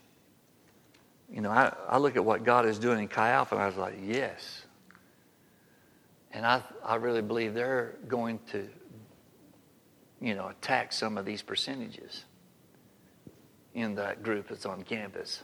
You 1.32 1.40
know, 1.40 1.50
I, 1.50 1.74
I 1.88 1.98
look 1.98 2.14
at 2.14 2.24
what 2.24 2.44
God 2.44 2.64
is 2.64 2.78
doing 2.78 3.00
in 3.00 3.08
Chi 3.08 3.28
Alpha, 3.30 3.56
and 3.56 3.64
I 3.64 3.66
was 3.66 3.76
like, 3.76 3.94
yes. 4.00 4.62
And 6.30 6.46
I, 6.46 6.62
I 6.84 6.94
really 6.94 7.22
believe 7.22 7.54
they're 7.54 7.96
going 8.06 8.38
to, 8.52 8.68
you 10.20 10.36
know, 10.36 10.46
attack 10.46 10.92
some 10.92 11.18
of 11.18 11.24
these 11.24 11.42
percentages 11.42 12.24
in 13.74 13.96
that 13.96 14.22
group 14.22 14.48
that's 14.48 14.64
on 14.64 14.82
campus. 14.82 15.42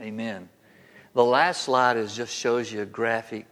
Amen. 0.00 0.48
The 1.14 1.24
last 1.24 1.62
slide 1.62 1.96
is 1.96 2.16
just 2.16 2.34
shows 2.34 2.72
you 2.72 2.82
a 2.82 2.86
graphic 2.86 3.46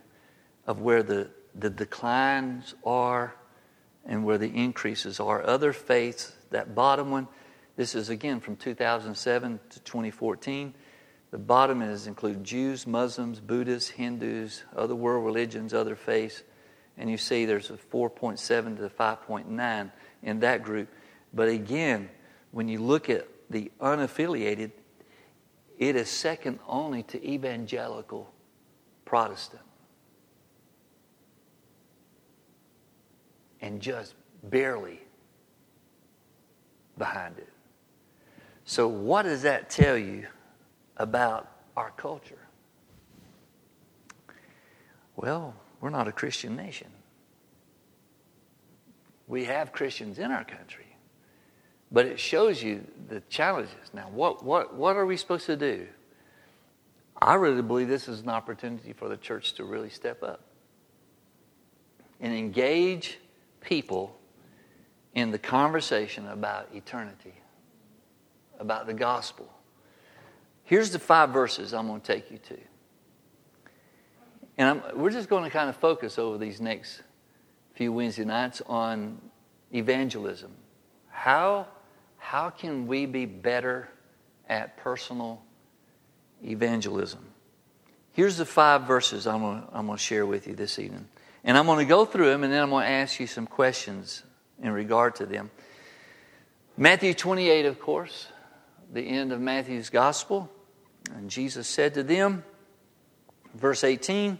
of 0.67 0.81
where 0.81 1.03
the 1.03 1.31
the 1.55 1.71
declines 1.71 2.75
are 2.85 3.35
and 4.05 4.25
where 4.25 4.39
the 4.39 4.49
increases 4.49 5.21
are. 5.21 5.45
Other 5.47 5.73
faiths, 5.73 6.33
that 6.51 6.75
bottom 6.75 7.11
one, 7.11 7.29
this 7.77 7.95
is 7.95 8.09
again 8.11 8.41
from 8.41 8.57
2007 8.57 9.61
to 9.71 9.81
2014. 9.81 10.75
The 11.31 11.39
bottom 11.39 11.81
is 11.81 12.07
include 12.07 12.45
Jews, 12.45 12.87
Muslims, 12.87 13.41
Buddhists, 13.41 13.91
Hindus, 13.91 14.65
other 14.77 14.95
world 14.95 15.25
religions, 15.25 15.73
other 15.73 15.97
faiths, 15.97 16.43
and 16.99 17.09
you 17.09 17.17
see 17.17 17.47
there's 17.47 17.71
a 17.71 17.75
4.7 17.75 18.77
to 18.77 18.89
5.9 18.89 19.93
in 20.23 20.41
that 20.41 20.63
group. 20.63 20.89
But 21.33 21.49
again, 21.49 22.11
when 22.51 22.69
you 22.69 22.81
look 22.81 23.09
at 23.09 23.27
the 23.49 23.71
unaffiliated, 23.81 24.73
it 25.89 25.97
is 25.97 26.09
second 26.09 26.61
only 26.69 27.03
to 27.03 27.29
evangelical 27.29 28.33
Protestant. 29.05 29.63
and 33.61 33.81
just 33.81 34.15
barely 34.43 35.01
behind 36.99 37.39
it. 37.39 37.49
So, 38.65 38.89
what 38.89 39.23
does 39.23 39.43
that 39.43 39.71
tell 39.71 39.97
you 39.97 40.27
about 40.97 41.49
our 41.77 41.93
culture? 41.93 42.45
Well, 45.15 45.55
we're 45.81 45.91
not 45.91 46.09
a 46.09 46.13
Christian 46.13 46.57
nation. 46.57 46.89
We 49.29 49.45
have 49.45 49.71
Christians 49.71 50.19
in 50.19 50.33
our 50.33 50.45
country, 50.45 50.92
but 51.93 52.07
it 52.07 52.19
shows 52.19 52.63
you 52.63 52.85
the 53.09 53.21
challenges. 53.29 53.75
Now, 53.93 54.09
what, 54.11 54.43
what, 54.43 54.75
what 54.75 54.97
are 54.97 55.05
we 55.05 55.17
supposed 55.17 55.47
to 55.47 55.57
do? 55.57 55.87
I 57.21 57.35
really 57.35 57.63
believe 57.63 57.87
this 57.87 58.09
is 58.09 58.21
an 58.21 58.31
opportunity 58.31 58.93
for 58.93 59.09
the 59.09 59.17
church 59.17 59.53
to 59.55 59.65
really 59.65 59.91
step 59.91 60.23
up 60.23 60.41
and 62.21 62.33
engage 62.33 63.19
people 63.61 64.19
in 65.15 65.31
the 65.31 65.39
conversation 65.39 66.27
about 66.29 66.69
eternity, 66.75 67.35
about 68.59 68.87
the 68.87 68.95
gospel. 68.95 69.53
Here's 70.65 70.91
the 70.91 70.99
five 70.99 71.31
verses 71.31 71.75
I'm 71.75 71.87
going 71.87 72.01
to 72.01 72.07
take 72.07 72.31
you 72.31 72.39
to. 72.39 72.59
And 74.57 74.69
I'm, 74.69 74.99
we're 74.99 75.11
just 75.11 75.29
going 75.29 75.45
to 75.45 75.51
kind 75.51 75.69
of 75.69 75.77
focus 75.77 76.19
over 76.19 76.39
these 76.39 76.61
next 76.61 77.03
few 77.75 77.93
Wednesday 77.93 78.25
nights 78.25 78.63
on 78.67 79.21
evangelism. 79.75 80.53
How, 81.09 81.67
how 82.23 82.51
can 82.51 82.87
we 82.87 83.05
be 83.05 83.27
better 83.27 83.89
at 84.49 84.77
personal 84.77 85.43
evangelism? 86.43 87.23
Here's 88.13 88.37
the 88.37 88.47
five 88.47 88.85
verses 88.85 89.27
I'm 89.27 89.41
going, 89.41 89.61
to, 89.61 89.69
I'm 89.73 89.89
to 89.89 89.99
share 89.99 90.25
with 90.25 90.47
you 90.47 90.55
this 90.55 90.79
evening. 90.79 91.09
And 91.43 91.59
I'm 91.59 91.67
going 91.67 91.81
to 91.81 91.85
go 91.85 92.05
through 92.05 92.31
them 92.31 92.45
and 92.45 92.53
then 92.53 92.63
I'm 92.63 92.71
going 92.71 92.85
to 92.85 92.91
ask 92.91 93.19
you 93.19 93.27
some 93.27 93.47
questions 93.47 94.23
in 94.63 94.71
regard 94.71 95.17
to 95.17 95.27
them. 95.27 95.51
Matthew 96.77 97.13
28, 97.13 97.67
of 97.67 97.81
course, 97.81 98.29
the 98.93 99.03
end 99.03 99.33
of 99.33 99.41
Matthew's 99.41 99.91
gospel. 99.91 100.49
And 101.15 101.29
Jesus 101.29 101.67
said 101.67 101.95
to 101.95 102.05
them, 102.05 102.45
verse 103.53 103.83
18, 103.83 104.39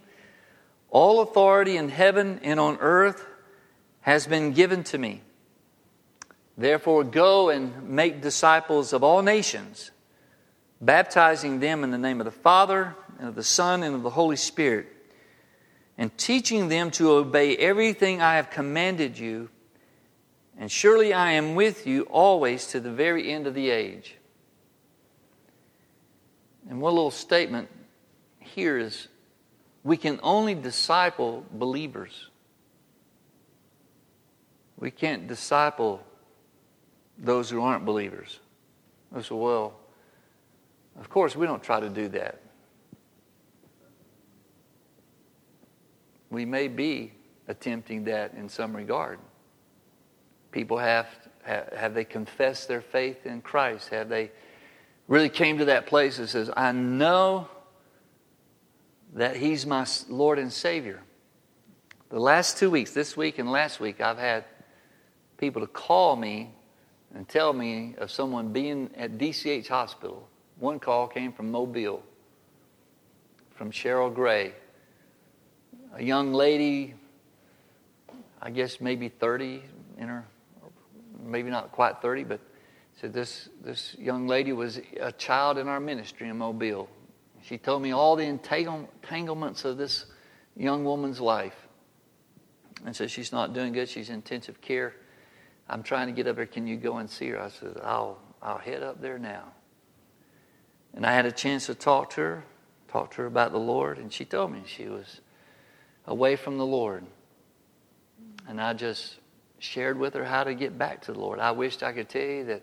All 0.89 1.21
authority 1.21 1.77
in 1.77 1.89
heaven 1.89 2.39
and 2.45 2.61
on 2.61 2.79
earth 2.81 3.27
has 4.03 4.27
been 4.27 4.53
given 4.53 4.85
to 4.85 4.99
me. 4.99 5.23
Therefore, 6.63 7.05
go 7.05 7.51
and 7.51 7.89
make 7.89 8.23
disciples 8.23 8.93
of 8.93 9.03
all 9.03 9.23
nations, 9.23 9.91
baptizing 10.81 11.61
them 11.61 11.85
in 11.85 11.91
the 11.91 11.99
name 11.99 12.21
of 12.21 12.25
the 12.25 12.31
Father, 12.31 12.95
and 13.19 13.29
of 13.29 13.35
the 13.35 13.43
Son, 13.43 13.83
and 13.83 13.95
of 13.95 14.03
the 14.03 14.11
Holy 14.11 14.37
Spirit 14.37 14.87
and 15.99 16.17
teaching 16.17 16.69
them 16.69 16.91
to 16.91 17.13
obey 17.13 17.57
everything 17.57 18.21
I 18.21 18.37
have 18.37 18.51
commanded 18.51 19.19
you. 19.19 19.51
And 20.59 20.71
surely 20.71 21.13
I 21.13 21.33
am 21.33 21.55
with 21.55 21.87
you 21.87 22.03
always 22.05 22.67
to 22.69 22.81
the 22.81 22.91
very 22.91 23.31
end 23.31 23.47
of 23.47 23.55
the 23.55 23.71
age. 23.71 24.17
And 26.69 26.81
one 26.81 26.95
little 26.95 27.11
statement 27.11 27.69
here 28.39 28.79
is 28.79 29.09
we 29.85 29.97
can 29.97 30.19
only 30.23 30.55
disciple 30.55 31.45
believers. 31.53 32.31
We 34.77 34.91
can't 34.91 35.29
disciple 35.29 36.05
those 37.19 37.51
who 37.51 37.63
aren't 37.63 37.85
believers. 37.85 38.41
I 39.15 39.23
said, 39.23 39.37
well, 39.37 39.75
of 40.99 41.09
course, 41.09 41.37
we 41.37 41.47
don't 41.47 41.63
try 41.63 41.81
to 41.81 41.89
do 41.89 42.09
that. 42.09 42.43
we 46.33 46.47
may 46.47 46.67
be 46.67 47.13
attempting 47.47 48.05
that 48.05 48.33
in 48.35 48.49
some 48.49 48.75
regard. 48.75 49.19
People 50.51 50.79
have, 50.79 51.07
have 51.45 51.93
they 51.95 52.05
confessed 52.05 52.69
their 52.69 52.81
faith 52.81 53.27
in 53.27 53.43
Christ? 53.43 53.91
Have 53.91 54.09
they 54.09 54.33
really 55.09 55.29
came 55.29 55.59
to 55.59 55.67
that 55.67 55.87
place 55.87 56.17
that 56.17 56.29
says, 56.29 56.51
I 56.57 56.73
know 56.73 57.49
that 59.13 59.37
He's 59.37 59.67
my 59.67 59.87
Lord 60.09 60.39
and 60.39 60.51
Savior? 60.51 61.03
The 62.09 62.19
last 62.19 62.57
two 62.57 62.71
weeks, 62.71 62.93
this 62.93 63.15
week 63.15 63.39
and 63.39 63.51
last 63.53 63.79
week, 63.79 64.01
I've 64.01 64.19
had 64.19 64.45
people 65.37 65.61
to 65.61 65.69
call 65.69 66.17
me 66.17 66.55
and 67.15 67.29
tell 67.29 67.53
me 67.53 67.95
of 67.99 68.11
someone 68.11 68.53
being 68.53 68.91
at 68.97 69.19
DCH 69.19 69.69
Hospital. 69.69 70.29
One 70.59 70.79
call 70.79 71.09
came 71.09 71.33
from 71.33 71.51
Mobile, 71.51 72.03
from 73.55 73.71
Cheryl 73.71 74.15
Gray, 74.15 74.53
a 75.95 76.03
young 76.03 76.33
lady, 76.33 76.95
I 78.41 78.51
guess 78.51 78.81
maybe 78.81 79.09
30, 79.09 79.63
in 79.99 80.09
her, 80.09 80.25
maybe 81.23 81.51
not 81.51 81.73
quite 81.73 82.01
30, 82.01 82.25
but 82.25 82.41
said 83.01 83.13
this, 83.13 83.49
this 83.63 83.97
young 83.99 84.27
lady 84.27 84.53
was 84.53 84.81
a 85.01 85.13
child 85.13 85.59
in 85.59 85.69
our 85.69 85.81
ministry 85.81 86.29
in 86.29 86.39
Mobile. 86.39 86.89
She 87.43 87.59
told 87.59 87.83
me 87.83 87.93
all 87.93 88.17
the 88.17 88.25
entanglements 88.25 89.65
of 89.65 89.77
this 89.77 90.07
young 90.57 90.85
woman's 90.85 91.21
life. 91.21 91.57
And 92.85 92.95
said, 92.95 93.11
She's 93.11 93.33
not 93.33 93.55
doing 93.55 93.73
good. 93.73 93.89
She's 93.89 94.09
in 94.09 94.17
intensive 94.17 94.61
care. 94.61 94.95
I'm 95.69 95.83
trying 95.83 96.09
to 96.09 96.13
get 96.13 96.27
up 96.27 96.37
there. 96.37 96.47
Can 96.47 96.67
you 96.67 96.77
go 96.77 96.99
and 96.99 97.09
see 97.09 97.29
her? 97.29 97.41
I 97.41 97.49
said, 97.49 97.79
I'll, 97.83 98.19
I'll 98.43 98.59
head 98.59 98.83
up 98.83 99.01
there 99.01 99.19
now. 99.19 99.45
And 100.95 101.07
I 101.07 101.13
had 101.13 101.25
a 101.25 101.33
chance 101.33 101.67
to 101.67 101.75
talk 101.75 102.11
to 102.11 102.21
her, 102.21 102.45
talk 102.89 103.13
to 103.13 103.19
her 103.19 103.27
about 103.27 103.53
the 103.53 103.59
Lord, 103.59 103.99
and 103.99 104.13
she 104.13 104.25
told 104.25 104.53
me 104.53 104.63
she 104.67 104.87
was 104.89 105.21
away 106.07 106.37
from 106.37 106.59
the 106.59 106.67
Lord. 106.67 107.05
And 108.49 108.61
I 108.61 108.75
just 108.75 109.19
shared 109.59 109.99
with 109.99 110.15
her 110.15 110.25
how 110.25 110.45
to 110.45 110.55
get 110.55 110.77
back 110.77 111.03
to 111.03 111.13
the 111.13 111.19
Lord. 111.19 111.39
I 111.39 111.53
wished 111.53 111.83
I 111.83 111.93
could 111.93 112.09
tell 112.09 112.23
you 112.23 112.45
that 112.47 112.63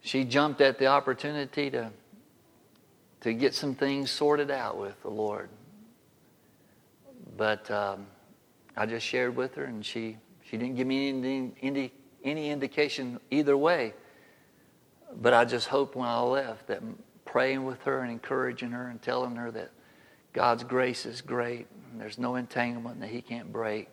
she 0.00 0.24
jumped 0.24 0.60
at 0.60 0.78
the 0.78 0.86
opportunity 0.86 1.70
to, 1.70 1.90
to 3.20 3.32
get 3.32 3.54
some 3.54 3.74
things 3.74 4.10
sorted 4.10 4.50
out 4.50 4.78
with 4.78 5.00
the 5.02 5.10
Lord. 5.10 5.48
But 7.36 7.70
um, 7.70 8.06
I 8.76 8.86
just 8.86 9.06
shared 9.06 9.36
with 9.36 9.54
her, 9.54 9.64
and 9.64 9.84
she, 9.84 10.16
she 10.52 10.58
didn't 10.58 10.76
give 10.76 10.86
me 10.86 11.08
any, 11.08 11.52
any, 11.62 11.92
any 12.22 12.50
indication 12.50 13.18
either 13.30 13.56
way. 13.56 13.94
But 15.16 15.32
I 15.32 15.46
just 15.46 15.68
hoped 15.68 15.96
when 15.96 16.06
I 16.06 16.20
left 16.20 16.66
that 16.66 16.82
praying 17.24 17.64
with 17.64 17.80
her 17.84 18.00
and 18.00 18.12
encouraging 18.12 18.72
her 18.72 18.88
and 18.88 19.00
telling 19.00 19.36
her 19.36 19.50
that 19.50 19.70
God's 20.34 20.62
grace 20.62 21.06
is 21.06 21.22
great 21.22 21.68
and 21.90 21.98
there's 21.98 22.18
no 22.18 22.36
entanglement 22.36 23.00
that 23.00 23.08
He 23.08 23.22
can't 23.22 23.50
break. 23.50 23.88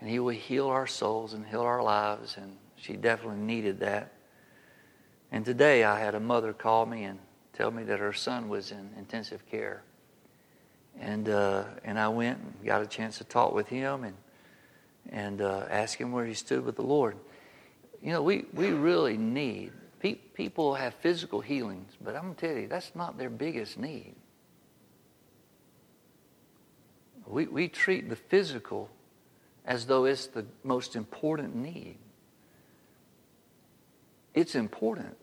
And 0.00 0.08
He 0.08 0.18
will 0.18 0.30
heal 0.30 0.68
our 0.68 0.86
souls 0.86 1.34
and 1.34 1.44
heal 1.44 1.60
our 1.60 1.82
lives. 1.82 2.38
And 2.38 2.56
she 2.76 2.94
definitely 2.94 3.40
needed 3.40 3.80
that. 3.80 4.14
And 5.30 5.44
today 5.44 5.84
I 5.84 6.00
had 6.00 6.14
a 6.14 6.20
mother 6.20 6.54
call 6.54 6.86
me 6.86 7.04
and 7.04 7.18
tell 7.52 7.70
me 7.70 7.82
that 7.84 7.98
her 7.98 8.14
son 8.14 8.48
was 8.48 8.70
in 8.70 8.92
intensive 8.96 9.46
care. 9.50 9.82
And, 10.98 11.28
uh, 11.28 11.64
and 11.84 11.98
I 11.98 12.08
went 12.08 12.38
and 12.38 12.54
got 12.64 12.80
a 12.80 12.86
chance 12.86 13.18
to 13.18 13.24
talk 13.24 13.52
with 13.52 13.68
him 13.68 14.04
and, 14.04 14.16
and 15.10 15.40
uh, 15.40 15.66
ask 15.70 15.98
him 15.98 16.12
where 16.12 16.26
he 16.26 16.34
stood 16.34 16.64
with 16.64 16.76
the 16.76 16.82
Lord. 16.82 17.16
You 18.02 18.12
know, 18.12 18.22
we, 18.22 18.44
we 18.52 18.70
really 18.70 19.16
need, 19.16 19.72
pe- 20.00 20.14
people 20.14 20.74
have 20.74 20.94
physical 20.94 21.40
healings, 21.40 21.92
but 22.02 22.14
I'm 22.14 22.22
going 22.22 22.34
to 22.34 22.46
tell 22.46 22.56
you, 22.56 22.68
that's 22.68 22.92
not 22.94 23.18
their 23.18 23.30
biggest 23.30 23.78
need. 23.78 24.14
We, 27.26 27.46
we 27.46 27.68
treat 27.68 28.10
the 28.10 28.16
physical 28.16 28.90
as 29.64 29.86
though 29.86 30.04
it's 30.04 30.26
the 30.26 30.44
most 30.62 30.94
important 30.94 31.54
need. 31.54 31.96
It's 34.34 34.54
important, 34.54 35.16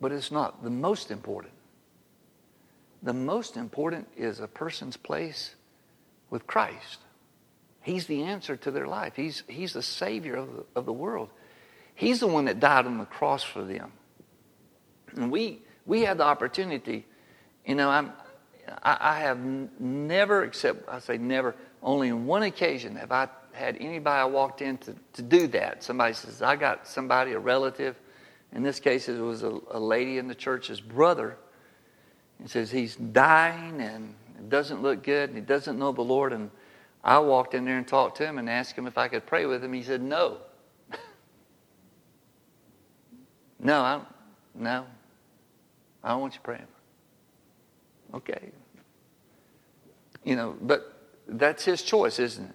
but 0.00 0.12
it's 0.12 0.30
not 0.30 0.62
the 0.62 0.70
most 0.70 1.10
important. 1.10 1.52
The 3.02 3.12
most 3.12 3.56
important 3.56 4.08
is 4.16 4.40
a 4.40 4.46
person's 4.46 4.96
place 4.96 5.56
with 6.30 6.46
Christ. 6.46 6.98
He's 7.82 8.06
the 8.06 8.22
answer 8.22 8.56
to 8.56 8.70
their 8.70 8.86
life. 8.86 9.14
He's, 9.16 9.42
he's 9.48 9.72
the 9.72 9.82
Savior 9.82 10.36
of 10.36 10.54
the, 10.54 10.64
of 10.76 10.86
the 10.86 10.92
world. 10.92 11.28
He's 11.94 12.20
the 12.20 12.26
one 12.26 12.46
that 12.46 12.60
died 12.60 12.86
on 12.86 12.98
the 12.98 13.04
cross 13.04 13.42
for 13.42 13.62
them. 13.62 13.92
And 15.14 15.30
we, 15.30 15.60
we 15.84 16.02
have 16.02 16.18
the 16.18 16.24
opportunity, 16.24 17.04
you 17.66 17.74
know, 17.74 17.90
I'm, 17.90 18.12
I, 18.82 18.96
I 19.00 19.18
have 19.20 19.38
never, 19.78 20.44
except 20.44 20.88
I 20.88 21.00
say 21.00 21.18
never, 21.18 21.54
only 21.82 22.10
on 22.10 22.26
one 22.26 22.44
occasion 22.44 22.96
have 22.96 23.12
I 23.12 23.28
had 23.52 23.76
anybody 23.78 24.20
I 24.20 24.24
walked 24.24 24.62
in 24.62 24.78
to, 24.78 24.94
to 25.14 25.22
do 25.22 25.46
that. 25.48 25.82
Somebody 25.82 26.14
says, 26.14 26.40
I 26.40 26.56
got 26.56 26.88
somebody, 26.88 27.32
a 27.32 27.38
relative. 27.38 27.96
In 28.52 28.62
this 28.62 28.80
case, 28.80 29.08
it 29.08 29.18
was 29.18 29.42
a, 29.42 29.58
a 29.70 29.80
lady 29.80 30.18
in 30.18 30.28
the 30.28 30.34
church's 30.34 30.80
brother 30.80 31.36
he 32.42 32.48
says 32.48 32.70
he's 32.70 32.96
dying 32.96 33.80
and 33.80 34.14
doesn't 34.48 34.82
look 34.82 35.04
good 35.04 35.30
and 35.30 35.38
he 35.38 35.44
doesn't 35.44 35.78
know 35.78 35.92
the 35.92 36.02
Lord. 36.02 36.32
And 36.32 36.50
I 37.04 37.18
walked 37.18 37.54
in 37.54 37.64
there 37.64 37.78
and 37.78 37.86
talked 37.86 38.16
to 38.18 38.26
him 38.26 38.38
and 38.38 38.48
asked 38.48 38.76
him 38.76 38.86
if 38.86 38.96
I 38.96 39.08
could 39.08 39.26
pray 39.26 39.46
with 39.46 39.64
him. 39.64 39.72
He 39.72 39.82
said, 39.82 40.02
No. 40.02 40.38
no, 43.58 43.80
I 43.82 43.92
don't, 43.94 44.08
no. 44.54 44.86
I 46.04 46.10
don't 46.10 46.20
want 46.20 46.34
you 46.34 46.40
praying. 46.42 46.66
Okay. 48.14 48.50
You 50.24 50.36
know, 50.36 50.56
but 50.60 51.10
that's 51.26 51.64
his 51.64 51.82
choice, 51.82 52.18
isn't 52.18 52.44
it? 52.44 52.54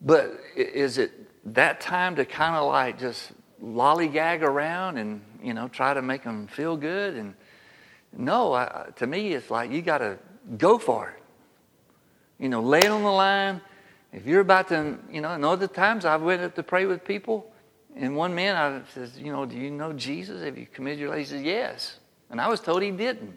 But 0.00 0.40
is 0.56 0.98
it 0.98 1.12
that 1.54 1.80
time 1.80 2.16
to 2.16 2.24
kind 2.24 2.56
of 2.56 2.66
like 2.66 2.98
just 2.98 3.32
lollygag 3.62 4.42
around 4.42 4.96
and, 4.96 5.20
you 5.42 5.54
know, 5.54 5.68
try 5.68 5.92
to 5.92 6.02
make 6.02 6.24
them 6.24 6.46
feel 6.46 6.76
good 6.76 7.14
and 7.14 7.34
no, 8.16 8.54
I, 8.54 8.86
to 8.96 9.06
me, 9.06 9.32
it's 9.34 9.50
like 9.50 9.70
you 9.70 9.82
got 9.82 9.98
to 9.98 10.18
go 10.58 10.78
for 10.78 11.10
it. 11.10 11.19
You 12.40 12.48
know, 12.48 12.62
lay 12.62 12.78
it 12.78 12.88
on 12.88 13.02
the 13.02 13.10
line. 13.10 13.60
If 14.12 14.26
you're 14.26 14.40
about 14.40 14.68
to, 14.68 14.98
you 15.10 15.20
know, 15.20 15.30
and 15.30 15.44
other 15.44 15.68
times 15.68 16.04
I've 16.04 16.22
went 16.22 16.42
up 16.42 16.54
to 16.56 16.62
pray 16.62 16.86
with 16.86 17.04
people, 17.04 17.52
and 17.94 18.16
one 18.16 18.34
man 18.34 18.56
I 18.56 18.80
says, 18.92 19.18
you 19.18 19.30
know, 19.30 19.44
do 19.44 19.56
you 19.56 19.70
know 19.70 19.92
Jesus? 19.92 20.42
Have 20.42 20.56
you 20.56 20.66
committed 20.66 20.98
your 20.98 21.10
life? 21.10 21.18
He 21.18 21.24
says, 21.26 21.42
yes. 21.42 21.98
And 22.30 22.40
I 22.40 22.48
was 22.48 22.60
told 22.60 22.82
he 22.82 22.90
didn't. 22.90 23.36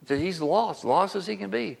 He 0.00 0.06
said, 0.06 0.20
he's 0.20 0.40
lost, 0.40 0.84
lost 0.84 1.14
as 1.14 1.26
he 1.26 1.36
can 1.36 1.50
be. 1.50 1.76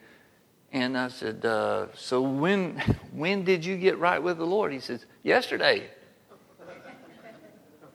And 0.70 0.96
I 0.96 1.08
said, 1.08 1.44
uh, 1.44 1.86
so 1.94 2.20
when, 2.20 2.78
when 3.12 3.44
did 3.44 3.64
you 3.64 3.76
get 3.76 3.98
right 3.98 4.22
with 4.22 4.38
the 4.38 4.46
Lord? 4.46 4.72
He 4.72 4.80
says, 4.80 5.04
yesterday. 5.22 5.88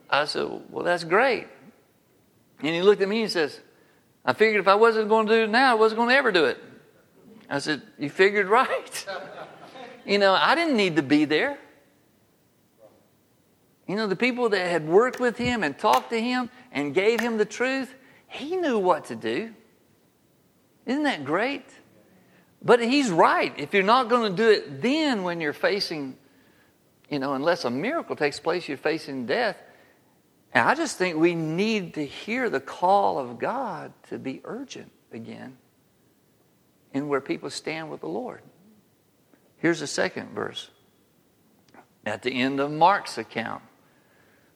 I 0.09 0.25
said, 0.25 0.47
well, 0.69 0.83
that's 0.83 1.03
great. 1.03 1.47
And 2.59 2.69
he 2.69 2.81
looked 2.81 3.01
at 3.01 3.09
me 3.09 3.23
and 3.23 3.31
says, 3.31 3.59
I 4.25 4.33
figured 4.33 4.61
if 4.61 4.67
I 4.67 4.75
wasn't 4.75 5.09
going 5.09 5.27
to 5.27 5.33
do 5.33 5.43
it 5.43 5.49
now, 5.49 5.71
I 5.71 5.75
wasn't 5.75 5.99
going 5.99 6.09
to 6.09 6.15
ever 6.15 6.31
do 6.31 6.45
it. 6.45 6.57
I 7.49 7.59
said, 7.59 7.81
You 7.97 8.09
figured 8.09 8.47
right. 8.47 9.05
you 10.05 10.17
know, 10.17 10.33
I 10.33 10.55
didn't 10.55 10.77
need 10.77 10.95
to 10.97 11.03
be 11.03 11.25
there. 11.25 11.57
You 13.87 13.95
know, 13.95 14.07
the 14.07 14.17
people 14.17 14.49
that 14.49 14.67
had 14.67 14.87
worked 14.87 15.19
with 15.19 15.37
him 15.37 15.63
and 15.63 15.77
talked 15.77 16.09
to 16.09 16.21
him 16.21 16.49
and 16.71 16.93
gave 16.93 17.21
him 17.21 17.37
the 17.37 17.45
truth, 17.45 17.93
he 18.27 18.57
knew 18.57 18.77
what 18.77 19.05
to 19.05 19.15
do. 19.15 19.53
Isn't 20.85 21.03
that 21.03 21.23
great? 21.23 21.65
But 22.61 22.81
he's 22.81 23.09
right. 23.09 23.53
If 23.57 23.73
you're 23.73 23.83
not 23.83 24.09
going 24.09 24.35
to 24.35 24.35
do 24.35 24.49
it 24.49 24.81
then 24.81 25.23
when 25.23 25.39
you're 25.39 25.53
facing, 25.53 26.17
you 27.09 27.19
know, 27.19 27.33
unless 27.33 27.63
a 27.63 27.69
miracle 27.69 28.15
takes 28.15 28.39
place, 28.39 28.67
you're 28.67 28.77
facing 28.77 29.25
death, 29.25 29.57
and 30.53 30.67
I 30.67 30.75
just 30.75 30.97
think 30.97 31.17
we 31.17 31.35
need 31.35 31.93
to 31.93 32.05
hear 32.05 32.49
the 32.49 32.59
call 32.59 33.19
of 33.19 33.37
God 33.37 33.93
to 34.09 34.17
be 34.17 34.41
urgent 34.43 34.91
again 35.11 35.57
in 36.97 37.07
where 37.07 37.21
people 37.21 37.49
stand 37.49 37.89
with 37.89 38.01
the 38.01 38.07
Lord. 38.07 38.41
Here's 39.57 39.79
the 39.79 39.87
second 39.87 40.31
verse. 40.31 40.69
At 42.05 42.23
the 42.23 42.31
end 42.31 42.59
of 42.59 42.71
Mark's 42.71 43.17
account, 43.17 43.61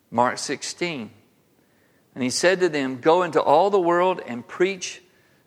Mark 0.09 0.37
16. 0.37 1.11
And 2.13 2.23
he 2.23 2.29
said 2.29 2.59
to 2.59 2.69
them, 2.69 2.99
Go 2.99 3.23
into 3.23 3.41
all 3.41 3.69
the 3.69 3.79
world 3.79 4.21
and 4.25 4.45
preach 4.45 5.01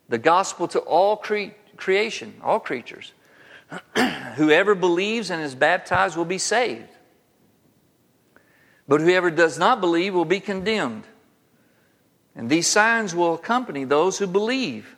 the 0.08 0.18
gospel 0.18 0.68
to 0.68 0.78
all 0.80 1.16
cre- 1.16 1.54
creation, 1.76 2.34
all 2.42 2.60
creatures. 2.60 3.12
Whoever 4.36 4.74
believes 4.74 5.30
and 5.30 5.42
is 5.42 5.54
baptized 5.54 6.16
will 6.16 6.24
be 6.24 6.38
saved. 6.38 6.88
But 8.86 9.00
whoever 9.00 9.30
does 9.30 9.58
not 9.58 9.80
believe 9.80 10.12
will 10.12 10.26
be 10.26 10.40
condemned. 10.40 11.04
And 12.36 12.50
these 12.50 12.66
signs 12.66 13.14
will 13.14 13.34
accompany 13.34 13.84
those 13.84 14.18
who 14.18 14.26
believe. 14.26 14.93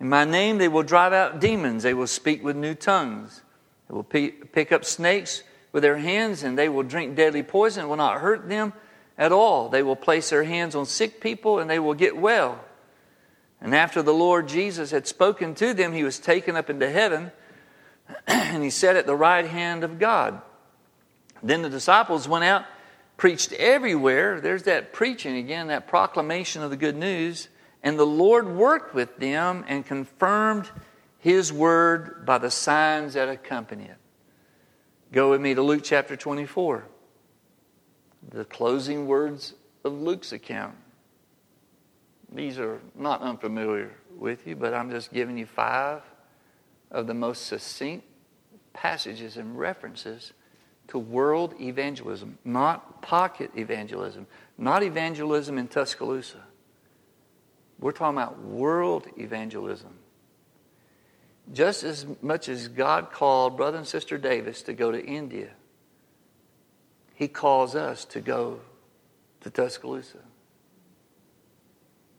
In 0.00 0.08
my 0.08 0.24
name, 0.24 0.58
they 0.58 0.68
will 0.68 0.82
drive 0.82 1.12
out 1.12 1.40
demons. 1.40 1.82
They 1.82 1.94
will 1.94 2.06
speak 2.06 2.42
with 2.42 2.56
new 2.56 2.74
tongues. 2.74 3.42
They 3.88 3.94
will 3.94 4.02
pick 4.02 4.72
up 4.72 4.84
snakes 4.84 5.42
with 5.72 5.82
their 5.82 5.98
hands, 5.98 6.42
and 6.42 6.58
they 6.58 6.68
will 6.68 6.82
drink 6.82 7.14
deadly 7.14 7.42
poison. 7.42 7.84
It 7.84 7.88
will 7.88 7.96
not 7.96 8.20
hurt 8.20 8.48
them 8.48 8.72
at 9.18 9.30
all. 9.30 9.68
They 9.68 9.82
will 9.82 9.96
place 9.96 10.30
their 10.30 10.44
hands 10.44 10.74
on 10.74 10.86
sick 10.86 11.20
people, 11.20 11.58
and 11.58 11.68
they 11.68 11.78
will 11.78 11.94
get 11.94 12.16
well. 12.16 12.64
And 13.60 13.74
after 13.74 14.00
the 14.00 14.14
Lord 14.14 14.48
Jesus 14.48 14.90
had 14.90 15.06
spoken 15.06 15.54
to 15.56 15.74
them, 15.74 15.92
he 15.92 16.02
was 16.02 16.18
taken 16.18 16.56
up 16.56 16.70
into 16.70 16.88
heaven, 16.88 17.30
and 18.26 18.64
he 18.64 18.70
sat 18.70 18.96
at 18.96 19.06
the 19.06 19.14
right 19.14 19.46
hand 19.46 19.84
of 19.84 19.98
God. 19.98 20.40
Then 21.42 21.62
the 21.62 21.68
disciples 21.68 22.26
went 22.26 22.44
out 22.44 22.64
preached 23.20 23.52
everywhere. 23.52 24.40
There's 24.40 24.62
that 24.62 24.94
preaching 24.94 25.36
again, 25.36 25.66
that 25.66 25.86
proclamation 25.86 26.62
of 26.62 26.70
the 26.70 26.76
good 26.76 26.96
news. 26.96 27.48
And 27.82 27.98
the 27.98 28.06
Lord 28.06 28.48
worked 28.48 28.94
with 28.94 29.16
them 29.18 29.64
and 29.66 29.84
confirmed 29.86 30.70
his 31.18 31.52
word 31.52 32.24
by 32.26 32.38
the 32.38 32.50
signs 32.50 33.14
that 33.14 33.28
accompany 33.28 33.84
it. 33.84 33.96
Go 35.12 35.30
with 35.30 35.40
me 35.40 35.54
to 35.54 35.62
Luke 35.62 35.82
chapter 35.82 36.16
24. 36.16 36.84
The 38.30 38.44
closing 38.44 39.06
words 39.06 39.54
of 39.84 39.92
Luke's 39.92 40.32
account. 40.32 40.76
These 42.32 42.58
are 42.58 42.80
not 42.94 43.22
unfamiliar 43.22 43.90
with 44.16 44.46
you, 44.46 44.56
but 44.56 44.72
I'm 44.72 44.90
just 44.90 45.12
giving 45.12 45.36
you 45.36 45.46
five 45.46 46.02
of 46.90 47.06
the 47.06 47.14
most 47.14 47.46
succinct 47.46 48.06
passages 48.72 49.36
and 49.36 49.58
references 49.58 50.32
to 50.88 50.98
world 50.98 51.54
evangelism, 51.60 52.38
not 52.44 53.02
pocket 53.02 53.50
evangelism, 53.56 54.26
not 54.58 54.82
evangelism 54.82 55.58
in 55.58 55.68
Tuscaloosa. 55.68 56.42
We're 57.80 57.92
talking 57.92 58.18
about 58.18 58.40
world 58.40 59.06
evangelism. 59.16 59.94
Just 61.52 61.82
as 61.82 62.06
much 62.20 62.48
as 62.48 62.68
God 62.68 63.10
called 63.10 63.56
Brother 63.56 63.78
and 63.78 63.86
Sister 63.86 64.18
Davis 64.18 64.62
to 64.62 64.74
go 64.74 64.92
to 64.92 65.02
India, 65.02 65.50
He 67.14 67.26
calls 67.26 67.74
us 67.74 68.04
to 68.06 68.20
go 68.20 68.60
to 69.40 69.50
Tuscaloosa. 69.50 70.18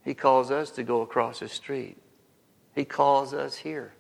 He 0.04 0.15
calls 0.15 0.50
us 0.50 0.71
to 0.71 0.84
go 0.84 1.02
across 1.02 1.39
the 1.39 1.47
street. 1.47 1.97
He 2.74 2.86
calls 2.86 3.34
us 3.34 3.58
here. 3.58 3.93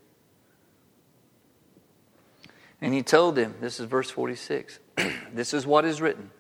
And 2.81 2.95
he 2.95 3.03
told 3.03 3.35
them, 3.35 3.53
this 3.61 3.79
is 3.79 3.85
verse 3.85 4.09
46, 4.09 4.79
this 5.33 5.53
is 5.53 5.67
what 5.67 5.85
is 5.85 6.01
written 6.01 6.31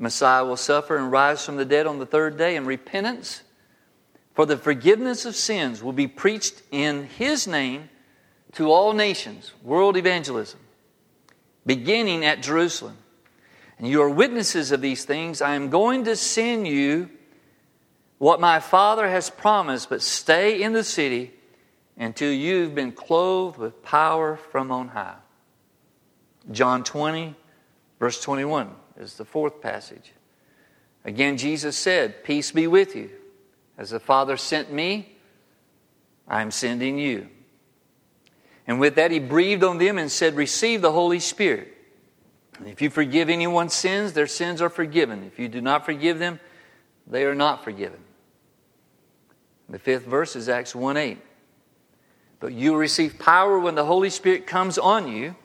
Messiah 0.00 0.44
will 0.44 0.56
suffer 0.56 0.96
and 0.96 1.12
rise 1.12 1.44
from 1.44 1.56
the 1.56 1.64
dead 1.64 1.86
on 1.86 1.98
the 1.98 2.06
third 2.06 2.36
day, 2.36 2.56
and 2.56 2.66
repentance 2.66 3.42
for 4.38 4.46
the 4.46 4.56
forgiveness 4.56 5.24
of 5.26 5.34
sins 5.34 5.82
will 5.82 5.92
be 5.92 6.06
preached 6.06 6.62
in 6.70 7.06
his 7.06 7.48
name 7.48 7.88
to 8.52 8.70
all 8.70 8.92
nations, 8.92 9.52
world 9.64 9.96
evangelism, 9.96 10.60
beginning 11.66 12.24
at 12.24 12.40
Jerusalem. 12.40 12.96
And 13.78 13.88
you 13.88 14.00
are 14.00 14.08
witnesses 14.08 14.70
of 14.70 14.80
these 14.80 15.04
things. 15.04 15.42
I 15.42 15.56
am 15.56 15.70
going 15.70 16.04
to 16.04 16.14
send 16.14 16.68
you 16.68 17.10
what 18.18 18.40
my 18.40 18.60
Father 18.60 19.08
has 19.08 19.28
promised, 19.28 19.88
but 19.88 20.02
stay 20.02 20.62
in 20.62 20.72
the 20.72 20.84
city 20.84 21.32
until 21.96 22.32
you've 22.32 22.76
been 22.76 22.92
clothed 22.92 23.58
with 23.58 23.82
power 23.82 24.36
from 24.36 24.70
on 24.70 24.86
high. 24.86 25.16
John 26.52 26.84
20, 26.84 27.34
verse 27.98 28.22
21 28.22 28.70
is 28.98 29.16
the 29.16 29.24
fourth 29.24 29.60
passage. 29.60 30.12
Again, 31.04 31.38
Jesus 31.38 31.76
said, 31.76 32.22
Peace 32.22 32.52
be 32.52 32.68
with 32.68 32.94
you. 32.94 33.10
As 33.78 33.90
the 33.90 34.00
Father 34.00 34.36
sent 34.36 34.72
me, 34.72 35.16
I'm 36.26 36.50
sending 36.50 36.98
you. 36.98 37.28
And 38.66 38.80
with 38.80 38.96
that, 38.96 39.10
he 39.10 39.20
breathed 39.20 39.64
on 39.64 39.78
them 39.78 39.96
and 39.96 40.10
said, 40.10 40.34
Receive 40.34 40.82
the 40.82 40.92
Holy 40.92 41.20
Spirit. 41.20 41.74
If 42.66 42.82
you 42.82 42.90
forgive 42.90 43.30
anyone's 43.30 43.72
sins, 43.72 44.12
their 44.12 44.26
sins 44.26 44.60
are 44.60 44.68
forgiven. 44.68 45.24
If 45.24 45.38
you 45.38 45.48
do 45.48 45.60
not 45.60 45.86
forgive 45.86 46.18
them, 46.18 46.40
they 47.06 47.24
are 47.24 47.34
not 47.34 47.64
forgiven. 47.64 48.00
The 49.68 49.78
fifth 49.78 50.04
verse 50.04 50.34
is 50.34 50.48
Acts 50.48 50.74
1 50.74 50.96
8. 50.96 51.18
But 52.40 52.52
you 52.52 52.72
will 52.72 52.78
receive 52.78 53.18
power 53.18 53.58
when 53.58 53.74
the 53.74 53.84
Holy 53.84 54.10
Spirit 54.10 54.46
comes 54.46 54.76
on 54.76 55.10
you, 55.10 55.36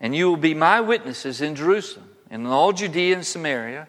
and 0.00 0.14
you 0.14 0.28
will 0.28 0.36
be 0.36 0.54
my 0.54 0.80
witnesses 0.80 1.40
in 1.40 1.54
Jerusalem 1.54 2.10
and 2.30 2.42
in 2.42 2.48
all 2.48 2.72
Judea 2.72 3.16
and 3.16 3.26
Samaria 3.26 3.88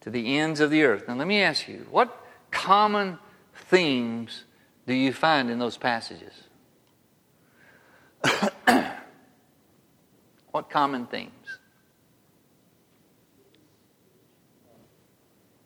to 0.00 0.10
the 0.10 0.38
ends 0.38 0.60
of 0.60 0.70
the 0.70 0.84
earth. 0.84 1.06
Now, 1.08 1.14
let 1.14 1.26
me 1.26 1.40
ask 1.42 1.68
you, 1.68 1.86
what 1.90 2.21
common 2.52 3.18
themes 3.70 4.44
do 4.86 4.94
you 4.94 5.12
find 5.12 5.50
in 5.50 5.58
those 5.58 5.76
passages? 5.76 6.32
what 10.52 10.70
common 10.70 11.06
themes? 11.06 11.30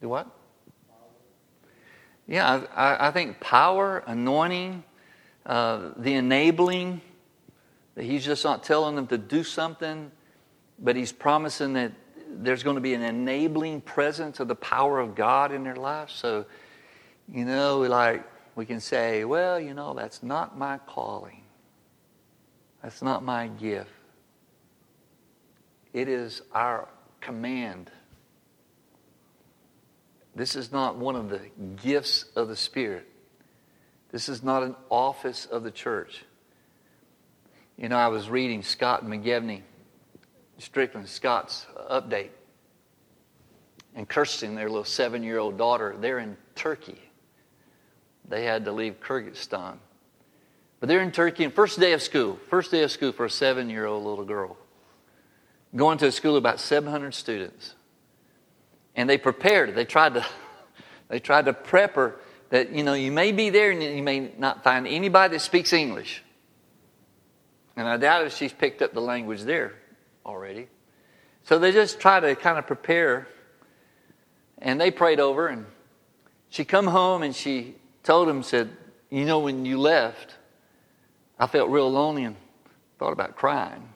Do 0.01 0.09
what? 0.09 0.27
Yeah, 2.27 2.63
I, 2.75 3.07
I 3.07 3.11
think 3.11 3.39
power, 3.39 4.03
anointing, 4.05 4.83
uh, 5.45 5.91
the 5.97 6.13
enabling, 6.13 7.01
that 7.95 8.03
he's 8.03 8.25
just 8.25 8.43
not 8.43 8.63
telling 8.63 8.95
them 8.95 9.07
to 9.07 9.17
do 9.17 9.43
something, 9.43 10.11
but 10.77 10.95
he's 10.95 11.11
promising 11.11 11.73
that 11.73 11.93
there's 12.29 12.63
going 12.63 12.75
to 12.75 12.81
be 12.81 12.93
an 12.93 13.01
enabling 13.01 13.81
presence 13.81 14.39
of 14.39 14.47
the 14.47 14.55
power 14.55 14.99
of 14.99 15.15
God 15.15 15.51
in 15.51 15.63
their 15.63 15.75
lives. 15.75 16.13
So, 16.13 16.45
you 17.31 17.45
know, 17.45 17.79
like 17.79 18.23
we 18.55 18.65
can 18.65 18.79
say, 18.79 19.25
well, 19.25 19.59
you 19.59 19.73
know, 19.73 19.93
that's 19.93 20.23
not 20.23 20.57
my 20.57 20.77
calling. 20.79 21.43
That's 22.81 23.01
not 23.01 23.23
my 23.23 23.47
gift. 23.47 23.89
It 25.93 26.07
is 26.07 26.41
our 26.53 26.87
command. 27.21 27.91
This 30.35 30.55
is 30.55 30.71
not 30.71 30.97
one 30.97 31.15
of 31.15 31.29
the 31.29 31.41
gifts 31.81 32.25
of 32.35 32.47
the 32.47 32.55
Spirit. 32.55 33.07
This 34.11 34.29
is 34.29 34.43
not 34.43 34.63
an 34.63 34.75
office 34.89 35.45
of 35.45 35.63
the 35.63 35.71
church. 35.71 36.23
You 37.77 37.89
know, 37.89 37.97
I 37.97 38.07
was 38.07 38.29
reading 38.29 38.63
Scott 38.63 39.05
McGivney, 39.05 39.61
Strickland 40.59 41.07
Scott's 41.07 41.65
update, 41.91 42.29
and 43.95 44.07
Kirsten, 44.07 44.55
their 44.55 44.69
little 44.69 44.83
seven 44.83 45.23
year 45.23 45.39
old 45.39 45.57
daughter, 45.57 45.95
they're 45.99 46.19
in 46.19 46.37
Turkey. 46.55 47.01
They 48.27 48.43
had 48.43 48.65
to 48.65 48.71
leave 48.71 48.99
Kyrgyzstan. 48.99 49.77
But 50.79 50.89
they're 50.89 51.01
in 51.01 51.11
Turkey, 51.11 51.43
and 51.43 51.53
first 51.53 51.79
day 51.79 51.93
of 51.93 52.01
school, 52.01 52.39
first 52.49 52.71
day 52.71 52.83
of 52.83 52.91
school 52.91 53.11
for 53.11 53.25
a 53.25 53.29
seven 53.29 53.69
year 53.69 53.85
old 53.85 54.05
little 54.05 54.25
girl, 54.25 54.57
going 55.75 55.97
to 55.99 56.07
a 56.07 56.11
school 56.11 56.35
of 56.35 56.37
about 56.37 56.59
700 56.59 57.13
students. 57.13 57.73
And 58.95 59.09
they 59.09 59.17
prepared. 59.17 59.75
They 59.75 59.85
tried 59.85 60.15
to, 60.15 60.25
they 61.07 61.19
tried 61.19 61.45
to 61.45 61.53
prep 61.53 61.95
her 61.95 62.15
that, 62.49 62.71
you 62.71 62.83
know, 62.83 62.93
you 62.93 63.11
may 63.11 63.31
be 63.31 63.49
there 63.49 63.71
and 63.71 63.81
you 63.81 64.03
may 64.03 64.31
not 64.37 64.63
find 64.63 64.87
anybody 64.87 65.33
that 65.35 65.39
speaks 65.39 65.73
English. 65.73 66.23
And 67.75 67.87
I 67.87 67.97
doubt 67.97 68.25
if 68.25 68.35
she's 68.35 68.53
picked 68.53 68.81
up 68.81 68.93
the 68.93 69.01
language 69.01 69.43
there 69.43 69.73
already. 70.25 70.67
So 71.43 71.59
they 71.59 71.71
just 71.71 71.99
try 71.99 72.19
to 72.19 72.35
kind 72.35 72.57
of 72.57 72.65
prepare. 72.65 73.27
And 74.59 74.79
they 74.81 74.91
prayed 74.91 75.19
over 75.19 75.47
and 75.47 75.65
she 76.49 76.65
come 76.65 76.87
home 76.87 77.23
and 77.23 77.35
she 77.35 77.75
told 78.07 78.29
him, 78.29 78.41
said, 78.41 78.69
you 79.09 79.25
know, 79.25 79.39
when 79.39 79.65
you 79.65 79.77
left, 79.77 80.35
I 81.37 81.45
felt 81.45 81.69
real 81.69 81.91
lonely 81.91 82.23
and 82.23 82.37
thought 82.97 83.11
about 83.11 83.35
crying. 83.35 83.89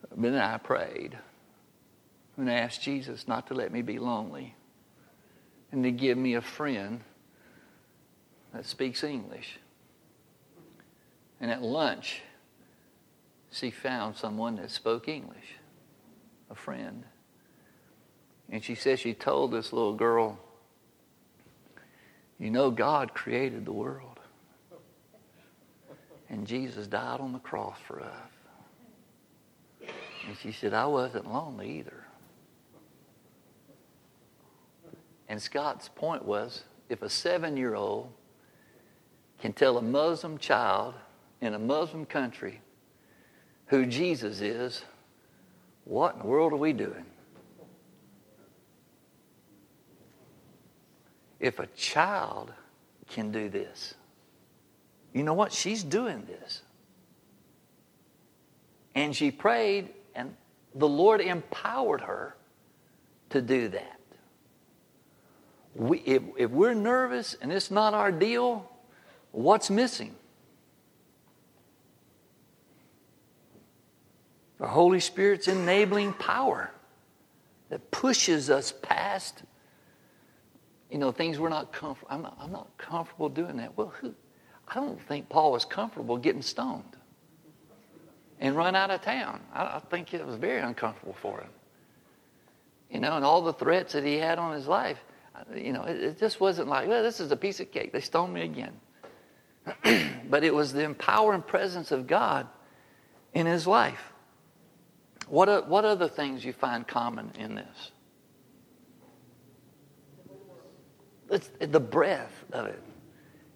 But 0.00 0.22
then 0.22 0.36
I 0.36 0.58
prayed 0.58 1.18
and 2.36 2.48
asked 2.48 2.80
Jesus 2.80 3.26
not 3.26 3.48
to 3.48 3.54
let 3.54 3.72
me 3.72 3.82
be 3.82 3.98
lonely 3.98 4.54
and 5.72 5.82
to 5.82 5.90
give 5.90 6.16
me 6.16 6.34
a 6.34 6.40
friend 6.40 7.00
that 8.54 8.64
speaks 8.64 9.02
English. 9.02 9.58
And 11.40 11.50
at 11.50 11.60
lunch, 11.60 12.22
she 13.50 13.72
found 13.72 14.14
someone 14.14 14.54
that 14.54 14.70
spoke 14.70 15.08
English, 15.08 15.56
a 16.48 16.54
friend. 16.54 17.02
And 18.48 18.62
she 18.62 18.76
said 18.76 19.00
she 19.00 19.14
told 19.14 19.50
this 19.50 19.72
little 19.72 19.94
girl, 19.94 20.38
You 22.38 22.50
know, 22.50 22.70
God 22.70 23.14
created 23.14 23.64
the 23.64 23.72
world. 23.72 24.20
And 26.30 26.46
Jesus 26.46 26.86
died 26.86 27.20
on 27.20 27.32
the 27.32 27.38
cross 27.38 27.78
for 27.86 28.00
us. 28.00 29.88
And 30.26 30.36
she 30.42 30.52
said, 30.52 30.74
I 30.74 30.86
wasn't 30.86 31.32
lonely 31.32 31.78
either. 31.78 32.04
And 35.28 35.40
Scott's 35.40 35.88
point 35.88 36.24
was 36.24 36.64
if 36.88 37.02
a 37.02 37.10
seven 37.10 37.56
year 37.56 37.74
old 37.74 38.12
can 39.40 39.52
tell 39.52 39.78
a 39.78 39.82
Muslim 39.82 40.38
child 40.38 40.94
in 41.40 41.54
a 41.54 41.58
Muslim 41.58 42.04
country 42.04 42.60
who 43.66 43.86
Jesus 43.86 44.40
is, 44.40 44.84
what 45.84 46.14
in 46.14 46.20
the 46.20 46.26
world 46.26 46.52
are 46.52 46.56
we 46.56 46.72
doing? 46.72 47.04
If 51.40 51.58
a 51.58 51.66
child 51.68 52.52
can 53.08 53.30
do 53.30 53.48
this, 53.48 53.94
you 55.12 55.22
know 55.22 55.34
what? 55.34 55.52
She's 55.52 55.82
doing 55.82 56.26
this. 56.26 56.62
And 58.94 59.14
she 59.14 59.30
prayed, 59.30 59.90
and 60.14 60.34
the 60.74 60.88
Lord 60.88 61.20
empowered 61.20 62.00
her 62.02 62.36
to 63.30 63.40
do 63.40 63.68
that 63.68 63.98
we, 65.78 65.98
if, 66.00 66.22
if 66.36 66.50
we're 66.50 66.74
nervous 66.74 67.36
and 67.40 67.52
it's 67.52 67.70
not 67.70 67.94
our 67.94 68.12
deal, 68.12 68.70
what's 69.30 69.70
missing? 69.70 70.14
The 74.58 74.66
Holy 74.66 75.00
Spirit's 75.00 75.46
enabling 75.46 76.14
power 76.14 76.72
that 77.68 77.90
pushes 77.92 78.50
us 78.50 78.72
past, 78.82 79.42
you 80.90 80.98
know, 80.98 81.12
things 81.12 81.38
we're 81.38 81.48
not 81.48 81.72
comfortable. 81.72 82.08
I'm 82.10 82.22
not, 82.22 82.36
I'm 82.40 82.52
not 82.52 82.76
comfortable 82.78 83.28
doing 83.28 83.56
that. 83.58 83.76
Well, 83.76 83.92
who, 84.00 84.14
I 84.68 84.74
don't 84.74 85.00
think 85.02 85.28
Paul 85.28 85.52
was 85.52 85.64
comfortable 85.64 86.16
getting 86.16 86.42
stoned 86.42 86.96
and 88.40 88.56
run 88.56 88.74
out 88.74 88.90
of 88.90 89.02
town. 89.02 89.40
I, 89.52 89.62
I 89.62 89.82
think 89.90 90.14
it 90.14 90.24
was 90.26 90.36
very 90.36 90.60
uncomfortable 90.60 91.16
for 91.20 91.40
him. 91.40 91.50
You 92.90 93.00
know, 93.00 93.16
and 93.16 93.24
all 93.24 93.42
the 93.42 93.52
threats 93.52 93.92
that 93.92 94.04
he 94.04 94.14
had 94.14 94.38
on 94.38 94.54
his 94.54 94.66
life 94.66 94.98
you 95.54 95.72
know, 95.72 95.82
it, 95.84 96.02
it 96.02 96.18
just 96.18 96.40
wasn't 96.40 96.68
like, 96.68 96.88
well, 96.88 97.02
this 97.02 97.20
is 97.20 97.30
a 97.30 97.36
piece 97.36 97.60
of 97.60 97.70
cake. 97.70 97.92
They 97.92 98.00
stoned 98.00 98.34
me 98.34 98.42
again. 98.42 98.72
but 100.30 100.44
it 100.44 100.54
was 100.54 100.72
the 100.72 100.82
empowering 100.82 101.42
presence 101.42 101.92
of 101.92 102.06
God 102.06 102.46
in 103.34 103.46
his 103.46 103.66
life. 103.66 104.12
What, 105.28 105.68
what 105.68 105.84
other 105.84 106.08
things 106.08 106.44
you 106.44 106.52
find 106.52 106.86
common 106.86 107.32
in 107.38 107.54
this? 107.54 107.92
It's 111.30 111.50
the 111.58 111.80
breadth 111.80 112.44
of 112.52 112.66
it. 112.66 112.82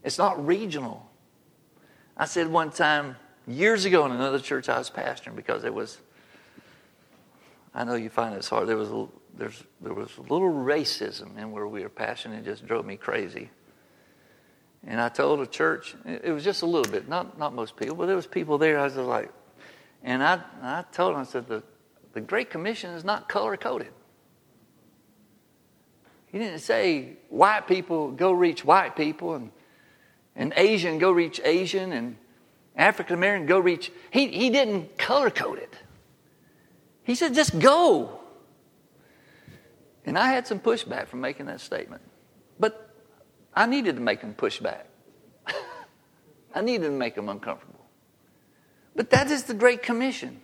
It's 0.04 0.18
not 0.18 0.44
regional. 0.44 1.08
I 2.16 2.26
said 2.26 2.48
one 2.48 2.70
time 2.70 3.16
years 3.46 3.84
ago 3.84 4.04
in 4.04 4.12
another 4.12 4.38
church 4.38 4.68
I 4.68 4.78
was 4.78 4.90
pastoring 4.90 5.36
because 5.36 5.64
it 5.64 5.72
was, 5.72 5.98
I 7.74 7.84
know 7.84 7.94
you 7.94 8.10
find 8.10 8.36
this 8.36 8.48
hard, 8.48 8.68
there 8.68 8.76
was 8.76 8.90
a, 8.90 9.06
there's, 9.34 9.64
there 9.80 9.94
was 9.94 10.10
a 10.18 10.22
little 10.22 10.52
racism 10.52 11.38
in 11.38 11.52
where 11.52 11.66
we 11.66 11.82
were 11.82 11.88
pastoring. 11.88 12.38
It 12.38 12.44
just 12.44 12.66
drove 12.66 12.84
me 12.84 12.96
crazy. 12.96 13.48
And 14.86 15.00
I 15.00 15.08
told 15.08 15.40
a 15.40 15.46
church, 15.46 15.94
it 16.04 16.32
was 16.32 16.44
just 16.44 16.62
a 16.62 16.66
little 16.66 16.90
bit, 16.90 17.08
not, 17.08 17.38
not 17.38 17.54
most 17.54 17.76
people, 17.76 17.94
but 17.94 18.06
there 18.06 18.16
was 18.16 18.26
people 18.26 18.58
there. 18.58 18.78
I 18.80 18.84
was 18.84 18.96
like, 18.96 19.30
and 20.02 20.22
I, 20.22 20.40
I 20.60 20.84
told 20.92 21.14
them, 21.14 21.20
I 21.20 21.24
said, 21.24 21.46
the, 21.46 21.62
the 22.12 22.20
Great 22.20 22.50
Commission 22.50 22.90
is 22.90 23.04
not 23.04 23.28
color 23.28 23.56
coded. 23.56 23.92
He 26.32 26.38
didn't 26.38 26.60
say 26.60 27.18
white 27.28 27.68
people 27.68 28.10
go 28.10 28.32
reach 28.32 28.64
white 28.64 28.96
people 28.96 29.34
and, 29.34 29.50
and 30.34 30.54
Asian 30.56 30.98
go 30.98 31.12
reach 31.12 31.40
Asian 31.44 31.92
and 31.92 32.16
African 32.74 33.14
American 33.14 33.46
go 33.46 33.58
reach. 33.58 33.92
He, 34.10 34.28
he 34.28 34.48
didn't 34.48 34.96
color 34.96 35.30
code 35.30 35.58
it. 35.58 35.74
He 37.04 37.14
said, 37.14 37.34
just 37.34 37.58
go. 37.58 38.20
And 40.06 40.18
I 40.18 40.28
had 40.28 40.46
some 40.46 40.58
pushback 40.58 41.08
from 41.08 41.20
making 41.20 41.46
that 41.46 41.60
statement. 41.60 42.02
But 42.58 42.94
I 43.54 43.66
needed 43.66 43.96
to 43.96 44.02
make 44.02 44.22
them 44.22 44.32
push 44.34 44.58
back. 44.58 44.86
I 46.54 46.62
needed 46.62 46.86
to 46.86 46.90
make 46.90 47.14
them 47.14 47.28
uncomfortable. 47.28 47.84
But 48.96 49.10
that 49.10 49.30
is 49.30 49.44
the 49.44 49.54
Great 49.54 49.82
Commission. 49.82 50.40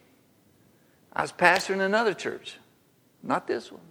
I 1.13 1.23
was 1.23 1.33
pastoring 1.33 1.81
another 1.81 2.15
church, 2.15 2.59
not 3.23 3.47
this 3.47 3.73
one. 3.73 3.88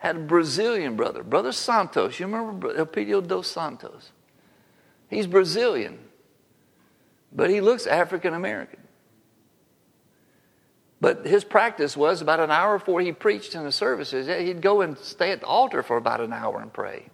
Had 0.00 0.16
a 0.16 0.20
Brazilian 0.20 0.96
brother, 0.96 1.22
Brother 1.22 1.52
Santos. 1.52 2.18
You 2.18 2.26
remember 2.26 2.74
Elpidio 2.74 3.20
dos 3.26 3.46
Santos? 3.46 4.12
He's 5.10 5.26
Brazilian, 5.26 5.98
but 7.30 7.50
he 7.50 7.60
looks 7.60 7.86
African 7.86 8.32
American. 8.32 8.80
But 11.02 11.26
his 11.26 11.44
practice 11.44 11.98
was 11.98 12.22
about 12.22 12.40
an 12.40 12.50
hour 12.50 12.78
before 12.78 13.02
he 13.02 13.12
preached 13.12 13.54
in 13.54 13.62
the 13.62 13.72
services, 13.72 14.26
he'd 14.26 14.62
go 14.62 14.80
and 14.80 14.96
stay 14.96 15.32
at 15.32 15.40
the 15.40 15.46
altar 15.46 15.82
for 15.82 15.98
about 15.98 16.22
an 16.22 16.32
hour 16.32 16.60
and 16.60 16.72
pray. 16.72 17.06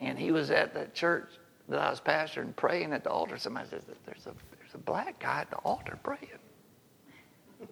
And 0.00 0.18
he 0.18 0.32
was 0.32 0.50
at 0.50 0.72
that 0.72 0.94
church 0.94 1.28
that 1.68 1.78
I 1.78 1.90
was 1.90 2.00
pastoring 2.00 2.56
praying 2.56 2.94
at 2.94 3.04
the 3.04 3.10
altar. 3.10 3.36
Somebody 3.36 3.68
says, 3.68 3.82
There's 4.06 4.26
a, 4.26 4.32
there's 4.56 4.74
a 4.74 4.78
black 4.78 5.18
guy 5.20 5.40
at 5.40 5.50
the 5.50 5.56
altar 5.58 5.98
praying. 6.02 6.40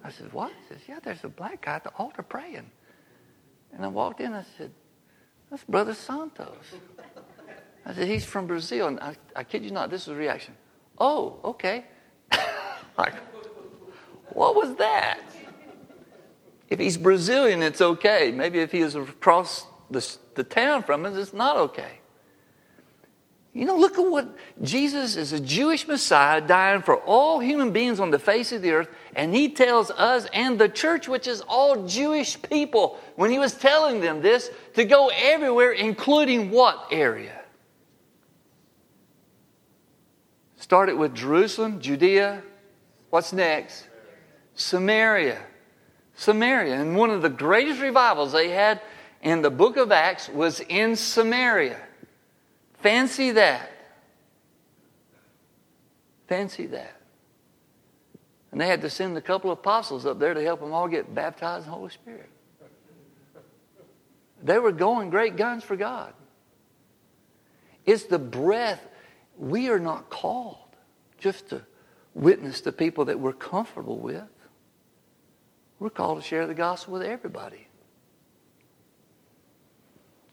I 0.05 0.11
said, 0.11 0.31
What? 0.35 0.51
He 0.51 0.75
says, 0.75 0.83
Yeah, 0.87 0.99
there's 1.03 1.25
a 1.25 1.29
black 1.29 1.63
guy 1.63 1.77
at 1.77 1.85
the 1.85 1.93
altar 1.97 2.23
praying. 2.23 2.71
And 3.75 3.85
I 3.85 3.89
walked 3.89 4.21
in, 4.21 4.33
I 4.33 4.45
said, 4.57 4.71
That's 5.51 5.65
Brother 5.65 5.95
Santos. 5.95 6.57
I 7.85 7.95
said, 7.95 8.09
He's 8.09 8.25
from 8.25 8.47
Brazil. 8.47 8.89
And 8.89 9.01
I, 9.01 9.17
I 9.35 9.45
kid 9.45 9.65
you 9.65 9.71
not, 9.71 9.91
this 9.91 10.07
was 10.07 10.17
reaction. 10.17 10.55
Oh, 10.99 11.39
okay. 11.45 11.85
like, 12.99 13.15
what 14.31 14.55
was 14.55 14.75
that? 14.77 15.21
If 16.69 16.79
he's 16.79 16.99
Brazilian, 16.99 17.63
it's 17.63 17.81
okay. 17.81 18.31
Maybe 18.31 18.59
if 18.59 18.73
he 18.73 18.81
is 18.81 18.95
across 18.95 19.67
the, 19.91 20.17
the 20.35 20.45
town 20.45 20.83
from 20.83 21.07
us, 21.07 21.17
it's 21.17 21.33
not 21.33 21.57
okay. 21.57 22.01
You 23.55 23.65
know, 23.65 23.77
look 23.77 23.99
at 23.99 24.07
what 24.07 24.29
Jesus 24.63 25.17
is 25.17 25.33
a 25.33 25.41
Jewish 25.41 25.89
Messiah 25.89 26.41
dying 26.41 26.83
for 26.83 26.97
all 26.97 27.41
human 27.41 27.73
beings 27.73 27.99
on 27.99 28.11
the 28.11 28.19
face 28.19 28.53
of 28.53 28.63
the 28.63 28.73
earth, 28.73 28.89
and 29.17 29.35
he 29.35 29.49
tells 29.49 29.91
us 29.91 30.27
and 30.33 30.59
the 30.59 30.69
church, 30.69 31.09
which 31.09 31.27
is 31.27 31.41
all 31.49 31.87
Jewish 31.87 32.41
people, 32.43 33.01
when 33.17 33.31
he 33.31 33.39
was 33.39 33.55
telling 33.55 34.01
them 34.01 34.21
this, 34.21 34.51
to 34.75 34.85
go 34.85 35.11
everywhere, 35.15 35.73
including 35.73 36.51
what 36.51 36.89
area? 36.93 37.41
Started 40.57 40.97
with 40.97 41.15
Jerusalem, 41.15 41.81
Judea. 41.81 42.43
What's 43.11 43.33
next? 43.33 43.89
Samaria. 44.55 45.41
Samaria. 46.15 46.75
And 46.75 46.97
one 46.97 47.11
of 47.11 47.23
the 47.23 47.31
greatest 47.31 47.81
revivals 47.81 48.33
they 48.33 48.51
had 48.51 48.83
in 49.23 49.41
the 49.41 49.51
book 49.51 49.79
of 49.79 49.91
Acts 49.91 50.29
was 50.29 50.61
in 50.61 50.95
Samaria. 50.95 51.81
Fancy 52.79 53.33
that. 53.33 53.71
Fancy 56.29 56.67
that. 56.67 57.01
And 58.51 58.61
they 58.61 58.67
had 58.67 58.81
to 58.83 58.91
send 58.91 59.17
a 59.17 59.21
couple 59.21 59.51
of 59.51 59.59
apostles 59.59 60.07
up 60.07 60.19
there 60.19 60.35
to 60.35 60.43
help 60.43 60.61
them 60.61 60.73
all 60.73 60.89
get 60.89 61.15
baptized 61.15 61.65
in 61.65 61.71
the 61.71 61.77
Holy 61.77 61.91
Spirit. 61.91 62.31
They 64.43 64.59
were 64.59 64.73
going 64.73 65.11
great 65.11 65.37
guns 65.37 65.65
for 65.65 65.77
God. 65.77 66.13
It's 67.85 68.05
the 68.05 68.19
breath. 68.19 68.87
We 69.37 69.69
are 69.69 69.79
not 69.79 70.11
called 70.11 70.57
just 71.19 71.49
to 71.51 71.63
witness 72.15 72.61
to 72.63 72.73
people 72.73 73.07
that 73.07 73.19
we're 73.19 73.33
comfortable 73.33 73.99
with. 73.99 74.23
We're 75.79 75.91
called 75.91 76.21
to 76.21 76.27
share 76.27 76.47
the 76.47 76.55
gospel 76.55 76.95
with 76.95 77.03
everybody. 77.03 77.69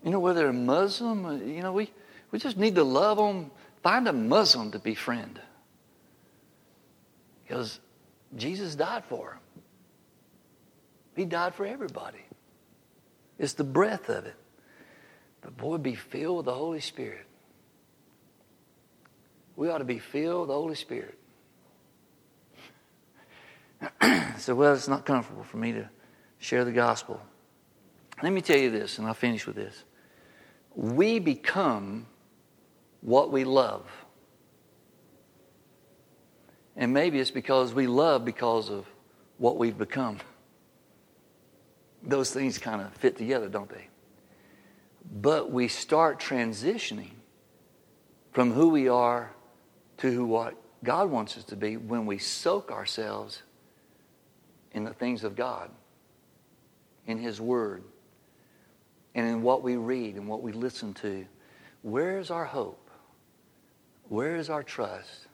You 0.03 0.11
know, 0.11 0.19
whether 0.19 0.43
they're 0.43 0.53
Muslim, 0.53 1.25
uh, 1.25 1.33
you 1.35 1.61
know, 1.61 1.73
we, 1.73 1.91
we 2.31 2.39
just 2.39 2.57
need 2.57 2.75
to 2.75 2.83
love 2.83 3.17
them. 3.17 3.51
Find 3.83 4.07
a 4.07 4.13
Muslim 4.13 4.71
to 4.71 4.79
befriend. 4.79 5.39
Because 7.43 7.79
Jesus 8.35 8.75
died 8.75 9.05
for 9.05 9.31
them. 9.31 9.63
He 11.15 11.25
died 11.25 11.55
for 11.55 11.65
everybody. 11.65 12.19
It's 13.37 13.53
the 13.53 13.63
breath 13.63 14.09
of 14.09 14.25
it. 14.25 14.35
But 15.41 15.55
boy, 15.57 15.77
be 15.77 15.95
filled 15.95 16.37
with 16.37 16.45
the 16.45 16.53
Holy 16.53 16.81
Spirit. 16.81 17.25
We 19.55 19.69
ought 19.69 19.77
to 19.77 19.85
be 19.85 19.99
filled 19.99 20.41
with 20.41 20.47
the 20.49 20.55
Holy 20.55 20.75
Spirit. 20.75 21.17
so, 24.39 24.55
well, 24.55 24.73
it's 24.73 24.87
not 24.87 25.05
comfortable 25.05 25.43
for 25.43 25.57
me 25.57 25.71
to 25.73 25.89
share 26.39 26.65
the 26.65 26.71
gospel. 26.71 27.21
Let 28.21 28.33
me 28.33 28.41
tell 28.41 28.57
you 28.57 28.71
this, 28.71 28.97
and 28.97 29.07
I'll 29.07 29.13
finish 29.13 29.45
with 29.45 29.55
this. 29.55 29.83
We 30.75 31.19
become 31.19 32.07
what 33.05 33.31
we 33.31 33.43
love. 33.43 33.85
And 36.75 36.91
maybe 36.91 37.19
it's 37.19 37.31
because 37.31 37.71
we 37.71 37.85
love 37.85 38.25
because 38.25 38.71
of 38.71 38.85
what 39.37 39.57
we've 39.57 39.77
become. 39.77 40.17
Those 42.01 42.31
things 42.31 42.57
kind 42.57 42.81
of 42.81 42.91
fit 42.93 43.15
together, 43.15 43.47
don't 43.47 43.69
they? 43.69 43.87
But 45.21 45.51
we 45.51 45.67
start 45.67 46.19
transitioning 46.19 47.11
from 48.31 48.51
who 48.51 48.69
we 48.69 48.89
are 48.89 49.31
to 49.99 50.11
who 50.11 50.25
what 50.25 50.55
God 50.83 51.11
wants 51.11 51.37
us 51.37 51.43
to 51.45 51.55
be 51.55 51.77
when 51.77 52.07
we 52.07 52.17
soak 52.17 52.71
ourselves 52.71 53.43
in 54.71 54.83
the 54.83 54.93
things 54.93 55.23
of 55.23 55.35
God, 55.35 55.69
in 57.05 57.19
His 57.19 57.39
Word, 57.39 57.83
and 59.13 59.27
in 59.27 59.43
what 59.43 59.61
we 59.61 59.75
read 59.75 60.15
and 60.15 60.27
what 60.27 60.41
we 60.41 60.51
listen 60.51 60.95
to. 60.95 61.25
Where 61.83 62.17
is 62.17 62.31
our 62.31 62.45
hope? 62.45 62.84
Where 64.09 64.35
is 64.35 64.49
our 64.49 64.63
trust? 64.63 65.27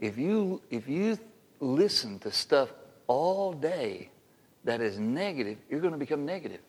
If 0.00 0.18
you, 0.18 0.60
if 0.70 0.88
you 0.88 1.18
listen 1.60 2.18
to 2.20 2.30
stuff 2.30 2.72
all 3.06 3.52
day 3.52 4.10
that 4.64 4.80
is 4.80 4.98
negative, 4.98 5.58
you're 5.70 5.80
going 5.80 5.92
to 5.92 5.98
become 5.98 6.24
negative. 6.24 6.60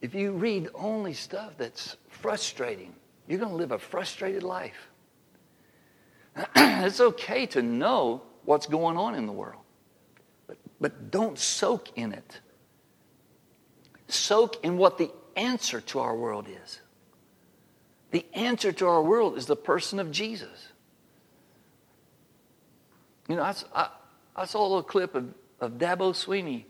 If 0.00 0.14
you 0.14 0.32
read 0.32 0.68
only 0.74 1.14
stuff 1.14 1.54
that's 1.56 1.96
frustrating, 2.08 2.94
you're 3.26 3.38
going 3.38 3.50
to 3.50 3.56
live 3.56 3.72
a 3.72 3.78
frustrated 3.78 4.42
life. 4.42 4.88
it's 6.56 7.00
okay 7.00 7.46
to 7.46 7.62
know 7.62 8.22
what's 8.44 8.66
going 8.66 8.96
on 8.96 9.14
in 9.14 9.26
the 9.26 9.32
world, 9.32 9.62
but, 10.46 10.58
but 10.80 11.10
don't 11.10 11.38
soak 11.38 11.88
in 11.96 12.12
it. 12.12 12.40
Soak 14.08 14.64
in 14.64 14.76
what 14.76 14.98
the 14.98 15.10
answer 15.34 15.80
to 15.80 15.98
our 15.98 16.14
world 16.14 16.46
is. 16.48 16.80
The 18.16 18.24
answer 18.32 18.72
to 18.72 18.86
our 18.86 19.02
world 19.02 19.36
is 19.36 19.44
the 19.44 19.56
person 19.56 19.98
of 19.98 20.10
Jesus. 20.10 20.68
You 23.28 23.36
know, 23.36 23.42
I, 23.42 23.54
I, 23.74 23.88
I 24.34 24.46
saw 24.46 24.62
a 24.62 24.68
little 24.68 24.82
clip 24.82 25.14
of, 25.14 25.34
of 25.60 25.72
Dabo 25.72 26.14
Swinney, 26.14 26.64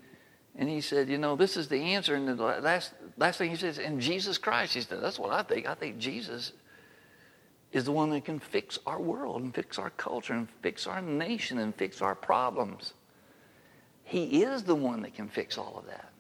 and 0.57 0.69
he 0.69 0.81
said, 0.81 1.09
you 1.09 1.19
know, 1.19 1.37
this 1.37 1.57
is 1.57 1.69
the 1.69 1.79
answer. 1.95 2.17
And 2.17 2.27
the 2.27 2.35
last, 2.35 2.95
last 3.17 3.39
thing 3.39 3.51
he 3.51 3.55
says, 3.55 3.79
and 3.79 4.01
Jesus 4.01 4.39
Christ. 4.39 4.75
He 4.75 4.81
said, 4.81 5.01
that's 5.01 5.21
what 5.21 5.31
I 5.31 5.45
think. 5.45 5.69
I 5.69 5.75
think 5.75 5.99
Jesus 5.99 6.51
is 7.71 7.85
the 7.85 7.93
one 7.93 8.11
that 8.11 8.25
can 8.25 8.41
fix 8.41 8.81
our 8.85 9.01
world 9.01 9.41
and 9.41 9.55
fix 9.55 9.79
our 9.79 9.91
culture 9.91 10.33
and 10.33 10.49
fix 10.63 10.89
our 10.89 11.01
nation 11.01 11.59
and 11.59 11.73
fix 11.77 12.03
our 12.03 12.17
problems. 12.17 12.93
He 14.03 14.43
is 14.43 14.65
the 14.65 14.75
one 14.75 15.03
that 15.03 15.15
can 15.15 15.29
fix 15.29 15.59
all 15.59 15.77
of 15.79 15.87
that. 15.87 16.11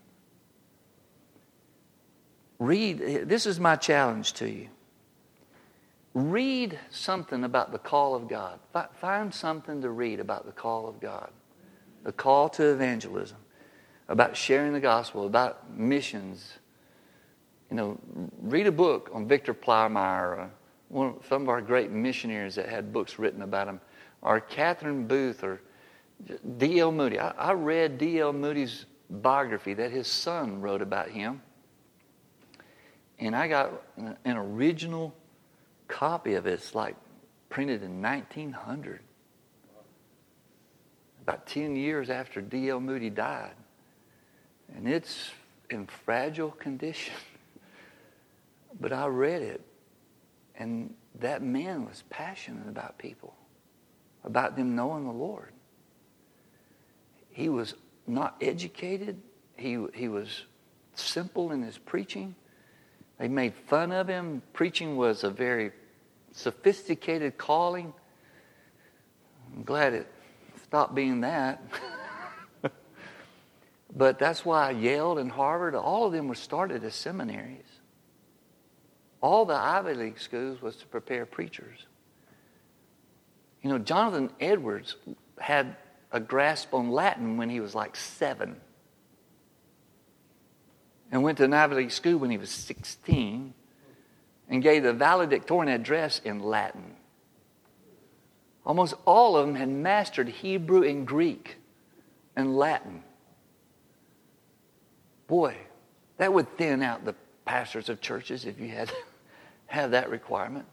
Read, 2.61 2.99
this 3.29 3.45
is 3.45 3.59
my 3.59 3.74
challenge 3.74 4.35
to 4.35 4.49
you. 4.49 4.68
Read 6.17 6.79
something 6.89 7.45
about 7.45 7.73
the 7.73 7.79
call 7.79 8.14
of 8.14 8.27
God. 8.27 8.59
Find 8.95 9.35
something 9.35 9.83
to 9.83 9.91
read 9.91 10.19
about 10.19 10.47
the 10.47 10.53
call 10.53 10.89
of 10.89 10.99
God, 10.99 11.29
the 12.05 12.12
call 12.12 12.49
to 12.49 12.64
evangelism, 12.73 13.37
about 14.09 14.35
sharing 14.35 14.73
the 14.73 14.81
gospel, 14.81 15.27
about 15.27 15.77
missions. 15.77 16.55
You 17.69 17.77
know, 17.77 17.99
read 18.41 18.67
a 18.67 18.73
book 18.73 19.11
on 19.12 19.29
Victor 19.29 19.53
Plymire, 19.53 20.45
uh, 20.45 20.49
one 20.89 21.09
of, 21.09 21.27
some 21.29 21.43
of 21.43 21.51
our 21.51 21.61
great 21.61 21.91
missionaries 21.91 22.55
that 22.55 22.71
had 22.71 22.95
books 22.95 23.19
written 23.19 23.43
about 23.43 23.69
him, 23.69 23.79
or 24.23 24.41
Catherine 24.41 25.07
Booth, 25.07 25.45
or 25.45 25.61
D.L. 26.57 26.93
Moody. 26.93 27.21
I, 27.21 27.33
I 27.33 27.53
read 27.53 27.99
D.L. 27.99 28.33
Moody's 28.33 28.87
biography 29.11 29.75
that 29.75 29.91
his 29.91 30.07
son 30.07 30.62
wrote 30.62 30.81
about 30.81 31.11
him. 31.11 31.43
And 33.19 33.37
I 33.37 33.49
got 33.49 33.83
an 33.99 34.17
original 34.39 35.14
copy 35.89 36.34
of. 36.34 36.47
It's 36.47 36.74
like 36.74 36.97
printed 37.49 37.82
in 37.82 38.03
1900, 38.03 39.01
about 41.22 41.47
10 41.47 41.76
years 41.76 42.11
after 42.11 42.41
D.L. 42.41 42.80
Moody 42.80 43.11
died. 43.11 43.55
And 44.74 44.89
it's 44.89 45.30
in 45.70 45.87
fragile 45.87 46.51
condition. 46.51 47.14
but 48.80 48.93
I 48.93 49.07
read 49.07 49.43
it, 49.43 49.61
and 50.57 50.95
that 51.20 51.43
man 51.43 51.87
was 51.87 52.05
passionate 52.11 52.68
about 52.68 52.99
people, 52.99 53.34
about 54.24 54.57
them 54.57 54.74
knowing 54.74 55.05
the 55.05 55.12
Lord. 55.12 55.53
He 57.30 57.49
was 57.49 57.74
not 58.07 58.37
educated, 58.41 59.20
he, 59.57 59.84
he 59.95 60.09
was 60.09 60.45
simple 60.95 61.53
in 61.53 61.62
his 61.62 61.78
preaching. 61.78 62.34
They 63.19 63.29
made 63.29 63.55
fun 63.55 63.93
of 63.93 64.09
him. 64.09 64.43
Preaching 64.53 64.97
was 64.97 65.25
a 65.25 65.31
very 65.31 65.73
sophisticated 66.33 67.39
calling. 67.39 67.93
I'm 69.55 69.62
glad 69.62 69.95
it 69.95 70.07
stopped 70.64 70.95
being 70.95 71.23
that. 71.23 71.62
but 73.97 74.19
that's 74.19 74.45
why 74.45 74.71
Yale 74.73 75.19
and 75.19 75.31
Harvard, 75.31 75.75
all 75.75 76.07
of 76.07 76.12
them 76.12 76.29
were 76.29 76.35
started 76.35 76.85
as 76.85 76.95
seminaries. 76.95 77.64
All 79.23 79.47
the 79.47 79.55
Ivy 79.55 79.95
League 79.95 80.21
schools 80.21 80.61
was 80.61 80.77
to 80.77 80.87
prepare 80.87 81.25
preachers. 81.25 81.87
You 83.62 83.71
know, 83.71 83.79
Jonathan 83.79 84.31
Edwards 84.39 84.97
had 85.39 85.77
a 86.12 86.21
grasp 86.21 86.75
on 86.75 86.91
Latin 86.91 87.37
when 87.37 87.49
he 87.49 87.61
was 87.61 87.75
like 87.75 87.97
seven 87.97 88.61
and 91.11 91.23
went 91.23 91.39
to 91.39 91.45
an 91.45 91.91
school 91.91 92.19
when 92.19 92.31
he 92.31 92.39
was 92.39 92.51
16 92.51 93.55
and 94.49 94.63
gave 94.63 94.83
the 94.83 94.93
valedictorian 94.93 95.73
address 95.73 96.21
in 96.25 96.41
Latin. 96.41 96.95
Almost 98.65 98.95
all 99.05 99.37
of 99.37 99.47
them 99.47 99.55
had 99.55 99.69
mastered 99.69 100.29
Hebrew 100.29 100.83
and 100.83 101.07
Greek 101.07 101.57
and 102.35 102.57
Latin. 102.57 103.03
Boy, 105.29 105.57
that 106.19 106.33
would 106.33 106.57
thin 106.57 106.83
out 106.83 107.05
the 107.05 107.15
pastors 107.45 107.89
of 107.89 108.01
churches 108.01 108.45
if 108.45 108.59
you 108.59 108.69
had 108.69 108.91
have 109.67 109.93
that 109.93 110.11
requirement. 110.11 110.67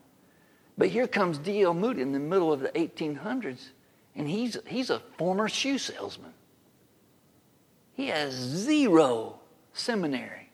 But 0.77 0.89
here 0.89 1.07
comes 1.07 1.37
D.L. 1.37 1.75
Moody 1.75 2.01
in 2.01 2.11
the 2.11 2.19
middle 2.19 2.51
of 2.51 2.59
the 2.59 2.69
1800s, 2.69 3.67
and 4.15 4.27
he's, 4.27 4.57
he's 4.65 4.89
a 4.89 4.99
former 5.17 5.47
shoe 5.47 5.77
salesman. 5.77 6.33
He 7.93 8.07
has 8.07 8.33
zero 8.33 9.39
seminary. 9.73 10.49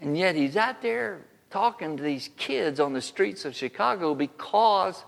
And 0.00 0.16
yet 0.16 0.34
he's 0.34 0.56
out 0.56 0.82
there 0.82 1.22
talking 1.50 1.96
to 1.96 2.02
these 2.02 2.30
kids 2.36 2.80
on 2.80 2.92
the 2.92 3.00
streets 3.00 3.44
of 3.44 3.54
Chicago 3.54 4.14
because 4.14 5.04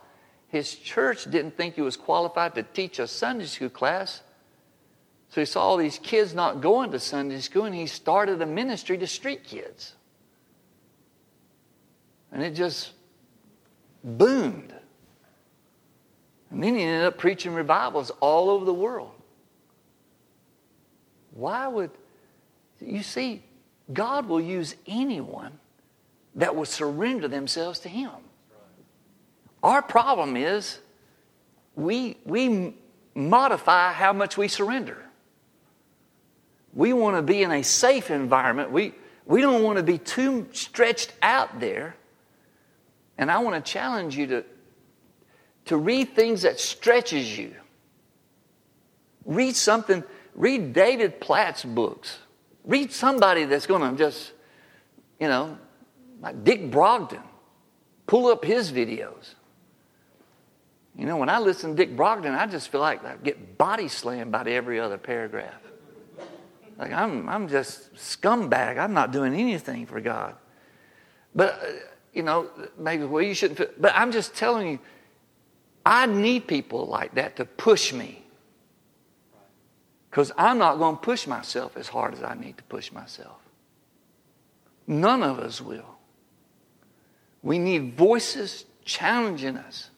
his 0.48 0.74
church 0.74 1.24
didn't 1.24 1.56
think 1.56 1.74
he 1.74 1.80
was 1.80 1.96
qualified 1.96 2.54
to 2.56 2.62
teach 2.62 2.98
a 2.98 3.06
Sunday 3.06 3.46
school 3.46 3.70
class. 3.70 4.22
So 5.30 5.40
he 5.40 5.46
saw 5.46 5.62
all 5.62 5.76
these 5.78 5.98
kids 5.98 6.34
not 6.34 6.60
going 6.60 6.90
to 6.90 7.00
Sunday 7.00 7.40
school 7.40 7.64
and 7.64 7.74
he 7.74 7.86
started 7.86 8.42
a 8.42 8.46
ministry 8.46 8.98
to 8.98 9.06
street 9.06 9.44
kids. 9.44 9.94
And 12.30 12.42
it 12.42 12.54
just 12.54 12.92
boomed. 14.04 14.74
And 16.50 16.62
then 16.62 16.74
he 16.74 16.82
ended 16.82 17.06
up 17.06 17.16
preaching 17.16 17.54
revivals 17.54 18.10
all 18.20 18.50
over 18.50 18.66
the 18.66 18.74
world. 18.74 19.12
Why 21.30 21.66
would 21.66 21.90
you 22.86 23.02
see, 23.02 23.42
God 23.92 24.28
will 24.28 24.40
use 24.40 24.74
anyone 24.86 25.58
that 26.34 26.54
will 26.56 26.64
surrender 26.64 27.28
themselves 27.28 27.80
to 27.80 27.88
Him. 27.88 28.10
Our 29.62 29.82
problem 29.82 30.36
is 30.36 30.78
we, 31.76 32.16
we 32.24 32.74
modify 33.14 33.92
how 33.92 34.12
much 34.12 34.36
we 34.36 34.48
surrender. 34.48 34.98
We 36.74 36.92
want 36.92 37.16
to 37.16 37.22
be 37.22 37.42
in 37.42 37.50
a 37.50 37.62
safe 37.62 38.10
environment. 38.10 38.70
We, 38.70 38.94
we 39.26 39.40
don't 39.40 39.62
want 39.62 39.76
to 39.76 39.82
be 39.82 39.98
too 39.98 40.48
stretched 40.52 41.12
out 41.22 41.60
there. 41.60 41.96
And 43.18 43.30
I 43.30 43.38
want 43.38 43.62
to 43.62 43.72
challenge 43.72 44.16
you 44.16 44.26
to, 44.28 44.44
to 45.66 45.76
read 45.76 46.14
things 46.14 46.42
that 46.42 46.58
stretches 46.58 47.38
you. 47.38 47.54
Read 49.24 49.54
something, 49.54 50.02
read 50.34 50.72
David 50.72 51.20
Platt's 51.20 51.64
books. 51.64 52.18
Read 52.64 52.92
somebody 52.92 53.44
that's 53.44 53.66
going 53.66 53.90
to 53.90 53.96
just, 53.96 54.32
you 55.18 55.28
know, 55.28 55.58
like 56.20 56.44
Dick 56.44 56.70
Brogden. 56.70 57.22
Pull 58.06 58.26
up 58.28 58.44
his 58.44 58.70
videos. 58.70 59.34
You 60.96 61.06
know, 61.06 61.16
when 61.16 61.28
I 61.28 61.38
listen 61.38 61.70
to 61.70 61.76
Dick 61.76 61.96
Brogden, 61.96 62.36
I 62.36 62.46
just 62.46 62.68
feel 62.68 62.80
like 62.80 63.04
I 63.04 63.16
get 63.16 63.56
body 63.56 63.88
slammed 63.88 64.32
by 64.32 64.44
every 64.44 64.78
other 64.78 64.98
paragraph. 64.98 65.60
Like 66.78 66.92
I'm, 66.92 67.28
I'm 67.28 67.48
just 67.48 67.94
scumbag. 67.94 68.78
I'm 68.78 68.92
not 68.92 69.12
doing 69.12 69.34
anything 69.34 69.86
for 69.86 70.00
God. 70.00 70.34
But, 71.34 71.60
uh, 71.62 71.66
you 72.12 72.22
know, 72.22 72.50
maybe, 72.76 73.04
well, 73.04 73.22
you 73.22 73.34
shouldn't, 73.34 73.80
but 73.80 73.92
I'm 73.94 74.12
just 74.12 74.34
telling 74.34 74.68
you, 74.72 74.78
I 75.84 76.06
need 76.06 76.46
people 76.46 76.86
like 76.86 77.14
that 77.14 77.36
to 77.36 77.44
push 77.44 77.92
me. 77.92 78.24
Because 80.12 80.30
I'm 80.36 80.58
not 80.58 80.76
going 80.76 80.96
to 80.96 81.00
push 81.00 81.26
myself 81.26 81.74
as 81.74 81.88
hard 81.88 82.12
as 82.12 82.22
I 82.22 82.34
need 82.34 82.58
to 82.58 82.62
push 82.64 82.92
myself. 82.92 83.38
None 84.86 85.22
of 85.22 85.38
us 85.38 85.58
will. 85.58 85.96
We 87.42 87.58
need 87.58 87.94
voices 87.96 88.66
challenging 88.84 89.56
us, 89.56 89.88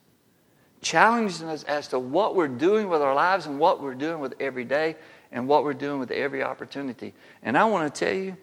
challenging 0.81 1.49
us 1.49 1.65
as 1.65 1.89
to 1.89 1.99
what 1.99 2.37
we're 2.37 2.47
doing 2.47 2.89
with 2.89 3.03
our 3.03 3.13
lives 3.13 3.47
and 3.47 3.59
what 3.59 3.83
we're 3.83 3.97
doing 3.97 4.21
with 4.21 4.35
every 4.39 4.65
day 4.65 4.95
and 5.33 5.49
what 5.49 5.65
we're 5.65 5.75
doing 5.75 5.99
with 5.99 6.13
every 6.13 6.45
opportunity. 6.45 7.13
And 7.43 7.59
I 7.59 7.65
want 7.65 7.93
to 7.93 8.05
tell 8.05 8.15
you, 8.15 8.37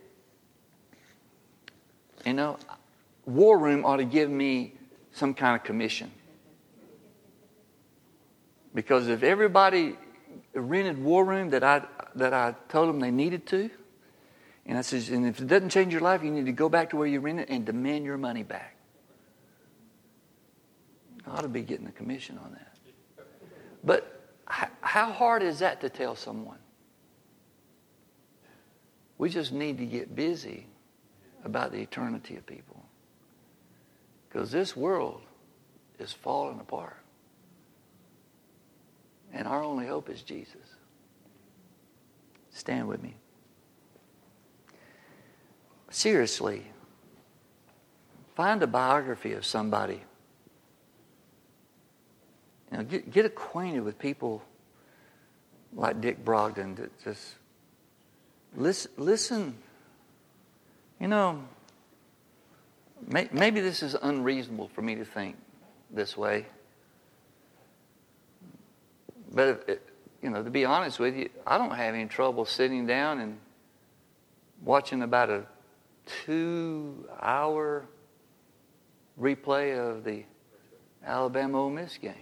you 2.26 2.34
know, 2.34 2.58
War 3.26 3.58
Room 3.58 3.86
ought 3.86 3.98
to 3.98 4.04
give 4.04 4.30
me 4.30 4.74
some 5.14 5.34
kind 5.34 5.56
of 5.56 5.64
commission. 5.64 6.12
Because 8.76 9.08
if 9.08 9.24
everybody 9.24 9.96
rented 10.54 11.02
war 11.02 11.24
room 11.24 11.52
that 11.52 11.64
I, 11.64 11.86
that 12.16 12.34
I 12.34 12.56
told 12.68 12.90
them 12.90 13.00
they 13.00 13.12
needed 13.12 13.46
to. 13.48 13.70
And 14.66 14.78
I 14.78 14.82
said, 14.82 15.10
and 15.10 15.26
if 15.26 15.40
it 15.40 15.48
doesn't 15.48 15.70
change 15.70 15.92
your 15.92 16.02
life, 16.02 16.24
you 16.24 16.32
need 16.32 16.46
to 16.46 16.52
go 16.52 16.70
back 16.70 16.92
to 16.92 16.98
where 16.98 17.08
you 17.08 17.20
rented 17.20 17.50
and 17.50 17.66
demand 17.66 18.06
your 18.06 18.18
money 18.18 18.44
back. 18.44 18.76
I 21.26 21.32
ought 21.32 21.42
to 21.42 21.48
be 21.48 21.62
getting 21.62 21.88
a 21.88 21.92
commission 21.92 22.38
on 22.38 22.52
that. 22.52 22.76
But 23.84 24.22
how 24.82 25.12
hard 25.12 25.44
is 25.44 25.60
that 25.60 25.82
to 25.82 25.90
tell 25.90 26.16
someone? 26.16 26.58
We 29.18 29.30
just 29.30 29.52
need 29.52 29.78
to 29.78 29.86
get 29.86 30.16
busy 30.16 30.68
about 31.44 31.72
the 31.72 31.80
eternity 31.80 32.36
of 32.36 32.46
people. 32.46 32.84
Because 34.28 34.52
this 34.52 34.76
world 34.76 35.22
is 36.00 36.12
falling 36.12 36.60
apart. 36.60 37.01
And 39.34 39.48
our 39.48 39.64
only 39.64 39.88
hope 39.88 40.10
is 40.10 40.22
Jesus. 40.22 40.56
Stand 42.52 42.88
with 42.88 43.02
me. 43.02 43.16
Seriously, 45.90 46.66
find 48.36 48.62
a 48.64 48.68
biography 48.68 49.34
of 49.34 49.46
somebody. 49.46 50.02
You 52.72 52.78
know, 52.78 52.84
get, 52.84 53.12
get 53.12 53.26
acquainted 53.26 53.82
with 53.82 54.00
people 54.00 54.42
like 55.74 56.02
Dick 56.02 56.24
Brogden 56.24 56.76
that 56.78 56.98
just 57.04 57.36
listen, 58.56 58.92
listen. 58.98 59.58
You 61.00 61.08
know, 61.08 61.44
may, 63.08 63.28
maybe 63.32 63.60
this 63.60 63.84
is 63.84 63.96
unreasonable 64.02 64.70
for 64.70 64.82
me 64.82 64.96
to 64.96 65.06
think 65.06 65.36
this 65.90 66.16
way. 66.16 66.46
But, 69.34 69.64
it, 69.68 69.90
you 70.22 70.30
know, 70.30 70.44
to 70.44 70.50
be 70.50 70.66
honest 70.66 71.00
with 71.00 71.16
you, 71.16 71.30
I 71.46 71.58
don't 71.58 71.72
have 71.72 71.96
any 71.96 72.06
trouble 72.06 72.46
sitting 72.46 72.86
down 72.86 73.20
and 73.20 73.40
watching 74.64 75.02
about 75.02 75.30
a 75.30 75.46
two 76.26 77.08
hour 77.20 77.86
replay 79.20 79.78
of 79.78 80.04
the 80.04 80.24
Alabama 81.06 81.64
Ole 81.64 81.70
Miss 81.70 81.98
game. 81.98 82.14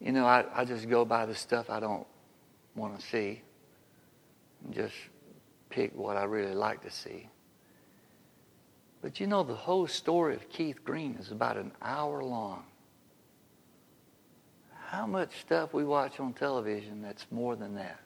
You 0.00 0.12
know, 0.12 0.26
I, 0.26 0.44
I 0.54 0.64
just 0.64 0.88
go 0.88 1.04
by 1.04 1.26
the 1.26 1.34
stuff 1.34 1.70
I 1.70 1.80
don't 1.80 2.06
want 2.74 2.98
to 2.98 3.04
see 3.04 3.42
and 4.64 4.74
just 4.74 4.94
pick 5.70 5.94
what 5.96 6.16
I 6.16 6.24
really 6.24 6.54
like 6.54 6.82
to 6.82 6.90
see. 6.90 7.28
But 9.02 9.20
you 9.20 9.26
know, 9.26 9.42
the 9.42 9.54
whole 9.54 9.86
story 9.86 10.34
of 10.34 10.48
Keith 10.48 10.84
Green 10.84 11.16
is 11.20 11.30
about 11.30 11.56
an 11.56 11.72
hour 11.82 12.22
long. 12.22 12.64
How 14.88 15.06
much 15.06 15.38
stuff 15.42 15.74
we 15.74 15.84
watch 15.84 16.18
on 16.18 16.32
television 16.32 17.02
that's 17.02 17.26
more 17.30 17.56
than 17.56 17.74
that? 17.74 18.00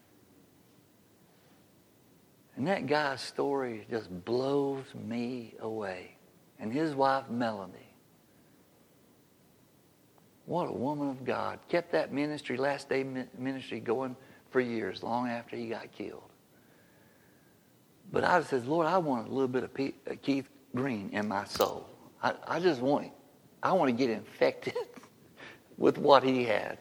And 2.57 2.67
that 2.67 2.89
guy's 2.89 3.21
story 3.21 3.87
just 3.89 4.11
blows 4.25 4.87
me 4.93 5.55
away. 5.61 6.17
And 6.59 6.73
his 6.73 6.93
wife, 6.97 7.31
Melanie. 7.31 7.95
What 10.47 10.71
a 10.71 10.73
woman 10.73 11.09
of 11.09 11.25
God. 11.25 11.61
Kept 11.69 11.93
that 11.93 12.13
ministry, 12.13 12.57
last 12.57 12.89
day 12.89 13.05
ministry, 13.39 13.79
going 13.79 14.17
for 14.51 14.61
years, 14.61 15.05
long 15.05 15.29
after 15.29 15.55
he 15.55 15.69
got 15.69 15.93
killed. 15.93 16.31
But 18.11 18.25
I 18.25 18.43
said, 18.43 18.67
Lord, 18.67 18.89
I 18.89 18.99
want 18.99 19.29
a 19.29 19.31
little 19.31 19.47
bit 19.47 19.63
of 19.63 19.71
uh, 19.79 20.17
Keith 20.21 20.49
Green 20.75 21.11
in 21.13 21.29
my 21.29 21.45
soul. 21.45 21.89
I, 22.21 22.35
I 22.49 22.59
just 22.59 22.81
want 22.81 23.05
him. 23.05 23.13
I 23.63 23.73
want 23.73 23.89
to 23.89 23.93
get 23.93 24.11
infected 24.11 24.75
with 25.83 25.99
what 25.99 26.23
he 26.23 26.45
had. 26.45 26.79